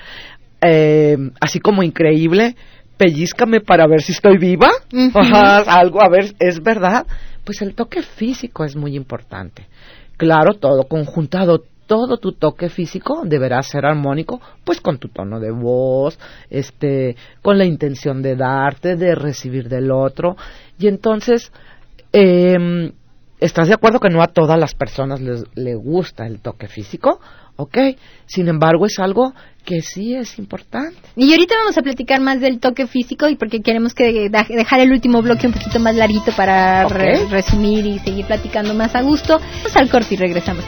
eh, 0.62 1.18
así 1.42 1.60
como 1.60 1.82
increíble, 1.82 2.56
pellízcame 3.04 3.60
para 3.60 3.86
ver 3.88 4.02
si 4.02 4.14
estoy 4.14 4.38
viva. 4.38 4.70
Ajá, 5.14 5.58
algo, 5.80 6.02
a 6.02 6.10
ver, 6.10 6.34
es 6.40 6.62
verdad, 6.62 7.06
pues 7.44 7.62
el 7.62 7.76
toque 7.76 8.02
físico 8.02 8.64
es 8.64 8.76
muy 8.76 8.96
importante. 8.96 9.68
Claro, 10.16 10.54
todo 10.54 10.84
conjuntado, 10.84 11.64
todo 11.86 12.18
tu 12.18 12.32
toque 12.32 12.70
físico 12.70 13.24
deberá 13.26 13.62
ser 13.62 13.86
armónico, 13.86 14.40
pues 14.64 14.80
con 14.80 15.00
tu 15.00 15.10
tono 15.10 15.40
de 15.40 15.52
voz, 15.52 16.18
este, 16.50 17.18
con 17.42 17.58
la 17.58 17.66
intención 17.66 18.22
de 18.22 18.38
darte, 18.38 18.96
de 18.96 19.16
recibir 19.16 19.68
del 19.68 19.92
otro, 19.92 20.38
y 20.80 20.88
entonces, 20.88 21.52
em, 22.14 22.94
¿estás 23.40 23.68
de 23.68 23.74
acuerdo 23.74 24.00
que 24.00 24.10
no 24.10 24.22
a 24.22 24.28
todas 24.28 24.58
las 24.58 24.76
personas 24.76 25.20
les 25.20 25.44
le 25.56 25.76
gusta 25.76 26.26
el 26.26 26.40
toque 26.40 26.68
físico? 26.68 27.20
¿Ok? 27.56 27.78
Sin 28.26 28.48
embargo, 28.48 28.86
es 28.86 28.98
algo 29.00 29.34
que 29.64 29.82
sí 29.82 30.16
es 30.16 30.38
importante. 30.40 30.98
Y 31.16 31.32
ahorita 31.32 31.56
vamos 31.56 31.78
a 31.78 31.82
platicar 31.82 32.20
más 32.20 32.40
del 32.42 32.60
toque 32.60 32.88
físico 32.88 33.30
y 33.30 33.36
porque 33.36 33.62
queremos 33.62 33.94
que 33.94 34.30
dejar 34.30 34.80
el 34.82 34.92
último 34.92 35.22
bloque 35.22 35.48
un 35.48 35.54
poquito 35.54 35.80
más 35.80 35.96
larguito 35.96 36.32
para 36.36 36.86
re- 36.88 37.26
resumir 37.30 37.86
y 37.86 38.00
seguir 38.00 38.26
platicando 38.26 38.74
más 38.74 38.96
a 38.96 39.02
gusto. 39.02 39.40
Vamos 39.40 39.76
al 39.78 39.90
corte 39.90 40.16
y 40.16 40.18
regresamos. 40.18 40.66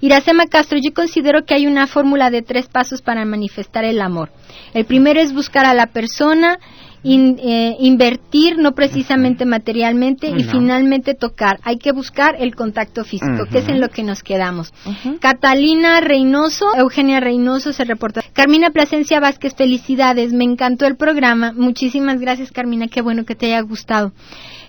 Iracema 0.00 0.46
Castro, 0.46 0.78
yo 0.82 0.92
considero 0.94 1.44
que 1.44 1.54
hay 1.54 1.66
una 1.66 1.86
fórmula 1.86 2.30
de 2.30 2.42
tres 2.42 2.68
pasos 2.68 3.02
para 3.02 3.24
manifestar 3.24 3.84
el 3.84 4.00
amor. 4.00 4.30
El 4.74 4.84
primero 4.84 5.20
es 5.20 5.32
buscar 5.32 5.64
a 5.66 5.74
la 5.74 5.86
persona 5.86 6.58
eh, 7.04 7.76
invertir, 7.78 8.58
no 8.58 8.72
precisamente 8.72 9.44
materialmente, 9.46 10.30
y 10.36 10.42
finalmente 10.42 11.14
tocar. 11.14 11.60
Hay 11.62 11.78
que 11.78 11.92
buscar 11.92 12.36
el 12.38 12.54
contacto 12.56 13.04
físico, 13.04 13.46
que 13.50 13.58
es 13.58 13.68
en 13.68 13.80
lo 13.80 13.88
que 13.88 14.02
nos 14.02 14.22
quedamos. 14.22 14.74
Catalina 15.20 16.00
Reynoso, 16.00 16.74
Eugenia 16.76 17.20
Reynoso 17.20 17.72
se 17.72 17.84
reporta. 17.84 18.22
Carmina 18.38 18.70
Plasencia 18.70 19.18
Vázquez, 19.18 19.56
felicidades, 19.56 20.32
me 20.32 20.44
encantó 20.44 20.86
el 20.86 20.96
programa. 20.96 21.52
Muchísimas 21.56 22.20
gracias, 22.20 22.52
Carmina, 22.52 22.86
qué 22.86 23.02
bueno 23.02 23.24
que 23.24 23.34
te 23.34 23.46
haya 23.46 23.60
gustado. 23.62 24.12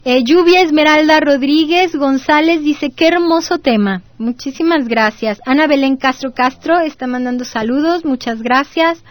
Eh, 0.06 0.24
Lluvia 0.24 0.64
Esmeralda 0.64 1.20
Rodríguez 1.20 1.96
González 1.96 2.64
dice, 2.64 2.90
qué 2.90 3.10
hermoso 3.10 3.60
tema. 3.60 4.02
Muchísimas 4.18 4.88
gracias. 4.88 5.40
Ana 5.46 5.68
Belén 5.68 5.98
Castro 5.98 6.34
Castro 6.34 6.80
está 6.80 7.06
mandando 7.06 7.46
saludos, 7.46 8.06
muchas 8.06 8.42
gracias. 8.42 9.04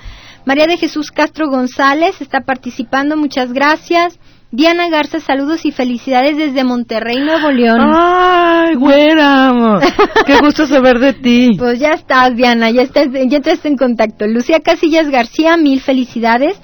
María 0.45 0.67
de 0.67 0.77
Jesús 0.77 1.13
Castro 1.13 1.49
González 1.49 2.21
está 2.21 2.41
participando, 2.41 3.17
muchas 3.17 3.53
gracias. 3.53 4.19
Diana 4.51 4.89
Garza, 4.89 5.21
saludos 5.21 5.67
y 5.67 5.73
felicidades 5.73 6.39
desde 6.39 6.65
Monterrey, 6.65 7.17
Nuevo 7.21 7.51
León. 7.51 7.81
¡Ay, 7.81 8.77
güera! 8.77 9.79
¡Qué 10.25 10.39
gusto 10.39 10.67
saber 10.67 10.99
de 10.99 11.13
ti! 11.13 11.51
Pues 11.59 11.79
ya 11.79 11.91
estás, 11.91 12.35
Diana, 12.35 12.71
ya 12.71 12.81
estás, 12.81 13.09
ya 13.13 13.37
estás 13.37 13.63
en 13.67 13.77
contacto. 13.77 14.27
Lucía 14.27 14.61
Casillas 14.61 15.11
García, 15.11 15.59
mil 15.59 15.83
felicidades. 15.83 16.59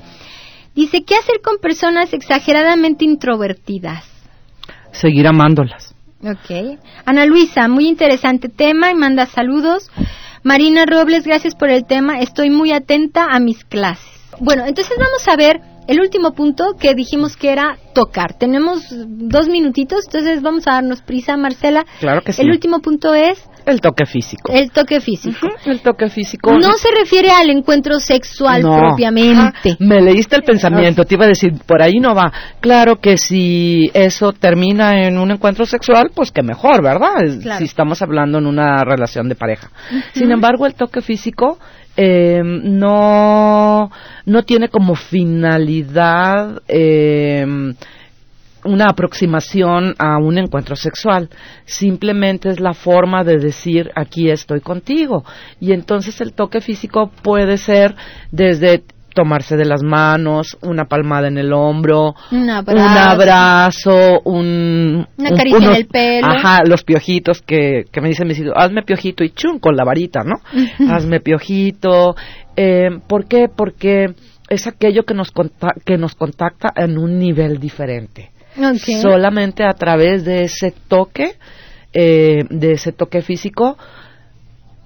Dice, 0.74 1.04
¿qué 1.04 1.14
hacer 1.14 1.42
con 1.44 1.58
personas 1.58 2.14
exageradamente 2.14 3.04
introvertidas? 3.04 4.04
Seguir 4.92 5.26
amándolas. 5.26 5.94
Ok. 6.22 6.78
Ana 7.04 7.26
Luisa, 7.26 7.68
muy 7.68 7.86
interesante 7.86 8.48
tema 8.48 8.90
y 8.92 8.94
manda 8.94 9.26
saludos. 9.26 9.90
Marina 10.42 10.86
Robles, 10.86 11.24
gracias 11.24 11.54
por 11.54 11.68
el 11.68 11.84
tema. 11.84 12.20
Estoy 12.20 12.48
muy 12.48 12.72
atenta 12.72 13.26
a 13.30 13.40
mis 13.40 13.62
clases. 13.64 14.10
Bueno, 14.40 14.64
entonces 14.66 14.96
vamos 14.98 15.28
a 15.28 15.36
ver 15.36 15.60
el 15.86 16.00
último 16.00 16.32
punto 16.32 16.74
que 16.78 16.94
dijimos 16.94 17.36
que 17.36 17.52
era 17.52 17.76
tocar. 17.94 18.34
Tenemos 18.34 18.82
dos 18.90 19.48
minutitos, 19.48 20.06
entonces 20.06 20.42
vamos 20.42 20.66
a 20.66 20.72
darnos 20.72 21.02
prisa, 21.02 21.36
Marcela. 21.36 21.84
Claro 22.00 22.22
que 22.22 22.32
sí. 22.32 22.42
El 22.42 22.50
último 22.50 22.80
punto 22.80 23.14
es 23.14 23.42
el 23.66 23.80
toque 23.80 24.04
físico. 24.04 24.52
El 24.52 24.70
toque 24.70 25.00
físico. 25.00 25.48
El 25.64 25.80
toque 25.80 26.10
físico. 26.10 26.52
No 26.52 26.72
se 26.74 26.88
refiere 26.90 27.30
al 27.30 27.48
encuentro 27.50 27.98
sexual 27.98 28.62
propiamente. 28.62 29.76
me 29.78 30.02
leíste 30.02 30.36
el 30.36 30.42
pensamiento, 30.42 31.04
te 31.04 31.14
iba 31.14 31.24
a 31.24 31.28
decir, 31.28 31.52
por 31.66 31.82
ahí 31.82 31.98
no 31.98 32.14
va. 32.14 32.30
Claro 32.60 32.96
que 33.00 33.16
si 33.16 33.90
eso 33.94 34.32
termina 34.32 35.06
en 35.06 35.18
un 35.18 35.30
encuentro 35.30 35.64
sexual, 35.64 36.10
pues 36.14 36.30
que 36.30 36.42
mejor, 36.42 36.82
¿verdad? 36.82 37.14
Si 37.58 37.64
estamos 37.64 38.02
hablando 38.02 38.38
en 38.38 38.46
una 38.46 38.84
relación 38.84 39.28
de 39.28 39.34
pareja. 39.34 39.70
Sin 40.12 40.30
embargo, 40.30 40.66
el 40.66 40.74
toque 40.74 41.00
físico 41.00 41.58
eh, 41.96 42.42
no, 42.44 43.90
no 44.26 44.42
tiene 44.44 44.68
como 44.68 44.94
finalidad 44.94 46.62
eh, 46.68 47.46
una 48.64 48.86
aproximación 48.86 49.94
a 49.98 50.18
un 50.18 50.38
encuentro 50.38 50.74
sexual, 50.74 51.28
simplemente 51.66 52.48
es 52.48 52.60
la 52.60 52.74
forma 52.74 53.22
de 53.22 53.38
decir 53.38 53.90
aquí 53.94 54.30
estoy 54.30 54.60
contigo. 54.60 55.24
Y 55.60 55.72
entonces 55.72 56.20
el 56.20 56.32
toque 56.32 56.60
físico 56.60 57.10
puede 57.22 57.58
ser 57.58 57.94
desde 58.30 58.82
tomarse 59.14 59.56
de 59.56 59.64
las 59.64 59.82
manos, 59.82 60.58
una 60.60 60.84
palmada 60.84 61.28
en 61.28 61.38
el 61.38 61.52
hombro, 61.52 62.14
un 62.30 62.50
abrazo, 62.50 64.20
un, 64.24 65.06
una 65.16 65.30
caricia 65.30 65.68
en 65.68 65.74
el 65.76 65.86
pelo. 65.86 66.26
Ajá, 66.26 66.62
los 66.66 66.82
piojitos 66.84 67.40
que, 67.40 67.84
que 67.90 68.00
me 68.00 68.08
dicen 68.08 68.28
mis 68.28 68.38
hijos, 68.38 68.52
hazme 68.56 68.82
piojito 68.82 69.24
y 69.24 69.30
chum, 69.30 69.58
con 69.58 69.76
la 69.76 69.84
varita, 69.84 70.20
¿no? 70.24 70.34
hazme 70.92 71.20
piojito. 71.20 72.14
Eh, 72.56 72.90
¿Por 73.08 73.26
qué? 73.26 73.46
Porque 73.54 74.14
es 74.48 74.66
aquello 74.66 75.04
que 75.04 75.14
nos, 75.14 75.32
que 75.84 75.96
nos 75.96 76.14
contacta 76.14 76.72
en 76.76 76.98
un 76.98 77.18
nivel 77.18 77.58
diferente. 77.58 78.30
Solamente 79.02 79.64
a 79.64 79.72
través 79.72 80.24
de 80.24 80.42
ese 80.44 80.72
toque, 80.88 81.36
eh, 81.92 82.44
de 82.50 82.72
ese 82.72 82.92
toque 82.92 83.22
físico, 83.22 83.76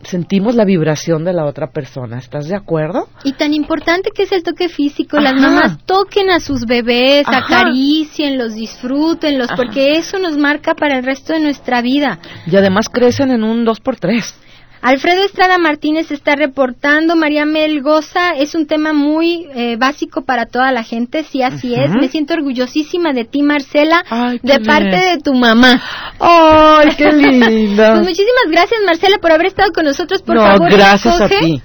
sentimos 0.02 0.54
la 0.54 0.64
vibración 0.64 1.24
de 1.24 1.32
la 1.32 1.44
otra 1.44 1.70
persona. 1.70 2.18
¿Estás 2.18 2.48
de 2.48 2.56
acuerdo? 2.56 3.08
Y 3.24 3.32
tan 3.32 3.54
importante 3.54 4.10
que 4.14 4.24
es 4.24 4.32
el 4.32 4.42
toque 4.42 4.68
físico. 4.68 5.18
Las 5.18 5.34
mamás 5.34 5.78
toquen 5.84 6.30
a 6.30 6.40
sus 6.40 6.64
bebés, 6.66 7.26
acaricienlos, 7.26 8.54
disfrútenlos, 8.54 9.48
porque 9.56 9.98
eso 9.98 10.18
nos 10.18 10.36
marca 10.36 10.74
para 10.74 10.98
el 10.98 11.04
resto 11.04 11.32
de 11.32 11.40
nuestra 11.40 11.82
vida. 11.82 12.18
Y 12.46 12.56
además 12.56 12.88
crecen 12.88 13.30
en 13.30 13.44
un 13.44 13.64
dos 13.64 13.80
por 13.80 13.96
tres. 13.96 14.34
Alfredo 14.80 15.24
Estrada 15.24 15.58
Martínez 15.58 16.10
está 16.10 16.36
reportando, 16.36 17.16
María 17.16 17.44
Melgoza, 17.44 18.30
es 18.30 18.54
un 18.54 18.66
tema 18.66 18.92
muy 18.92 19.46
eh, 19.54 19.76
básico 19.76 20.22
para 20.22 20.46
toda 20.46 20.70
la 20.72 20.82
gente, 20.82 21.24
sí, 21.24 21.42
así 21.42 21.74
es. 21.74 21.90
Me 22.00 22.08
siento 22.08 22.34
orgullosísima 22.34 23.12
de 23.12 23.24
ti, 23.24 23.42
Marcela, 23.42 24.04
de 24.42 24.60
parte 24.60 24.96
de 24.96 25.18
tu 25.18 25.34
mamá. 25.34 25.82
¡Ay, 26.20 26.90
qué 26.96 27.10
linda! 27.12 27.92
pues 27.94 28.02
muchísimas 28.02 28.44
gracias, 28.50 28.80
Marcela, 28.86 29.18
por 29.18 29.32
haber 29.32 29.46
estado 29.46 29.72
con 29.72 29.84
nosotros. 29.84 30.22
Por 30.22 30.36
no, 30.36 30.42
favor, 30.42 30.70
gracias 30.70 31.20
a 31.20 31.28
ti. 31.28 31.62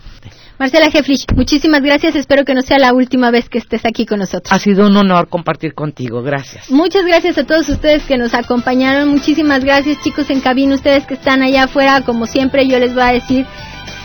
Marcela 0.59 0.85
Heflich, 0.85 1.25
muchísimas 1.35 1.81
gracias. 1.81 2.15
Espero 2.15 2.45
que 2.45 2.53
no 2.53 2.61
sea 2.61 2.77
la 2.77 2.93
última 2.93 3.31
vez 3.31 3.49
que 3.49 3.57
estés 3.57 3.85
aquí 3.85 4.05
con 4.05 4.19
nosotros. 4.19 4.51
Ha 4.51 4.59
sido 4.59 4.87
un 4.87 4.95
honor 4.95 5.27
compartir 5.27 5.73
contigo. 5.73 6.21
Gracias. 6.21 6.69
Muchas 6.69 7.05
gracias 7.05 7.37
a 7.37 7.43
todos 7.43 7.67
ustedes 7.69 8.03
que 8.03 8.17
nos 8.17 8.33
acompañaron. 8.33 9.09
Muchísimas 9.09 9.63
gracias, 9.63 10.01
chicos 10.03 10.29
en 10.29 10.41
cabina. 10.41 10.75
Ustedes 10.75 11.05
que 11.05 11.15
están 11.15 11.41
allá 11.41 11.63
afuera, 11.63 12.01
como 12.01 12.27
siempre, 12.27 12.67
yo 12.67 12.79
les 12.79 12.93
voy 12.93 13.03
a 13.03 13.13
decir: 13.13 13.45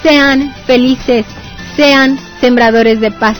sean 0.03 0.55
felices, 0.67 1.27
sean 1.77 2.19
sembradores 2.41 3.01
de 3.01 3.11
paz. 3.11 3.39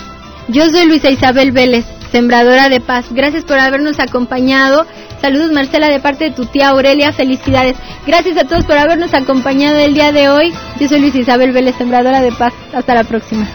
Yo 0.49 0.69
soy 0.71 0.87
Luisa 0.87 1.11
Isabel 1.11 1.53
Vélez, 1.53 1.87
sembradora 2.13 2.69
de 2.69 2.81
paz. 2.81 3.07
Gracias 3.11 3.45
por 3.45 3.59
habernos 3.59 4.01
acompañado. 4.01 4.87
Saludos 5.21 5.51
Marcela 5.53 5.89
de 5.89 6.01
parte 6.01 6.25
de 6.25 6.31
tu 6.31 6.47
tía 6.47 6.69
Aurelia, 6.69 7.13
felicidades. 7.13 7.77
Gracias 8.07 8.37
a 8.37 8.45
todos 8.45 8.65
por 8.65 8.79
habernos 8.79 9.13
acompañado 9.15 9.79
el 9.79 9.95
día 9.95 10.13
de 10.13 10.29
hoy. 10.29 10.53
Yo 10.79 10.89
soy 10.89 11.01
Luis 11.01 11.15
Isabel 11.15 11.53
Vélez, 11.53 11.77
sembradora 11.77 12.21
de 12.21 12.33
paz. 12.33 12.53
Hasta 12.73 12.95
la 12.95 13.05
próxima. 13.05 13.47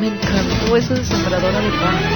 Me 0.00 0.08
encantó 0.08 0.76
eso 0.76 0.94
de 0.94 1.04
sembradora 1.04 1.60
de 1.60 1.70
paz. 1.70 2.14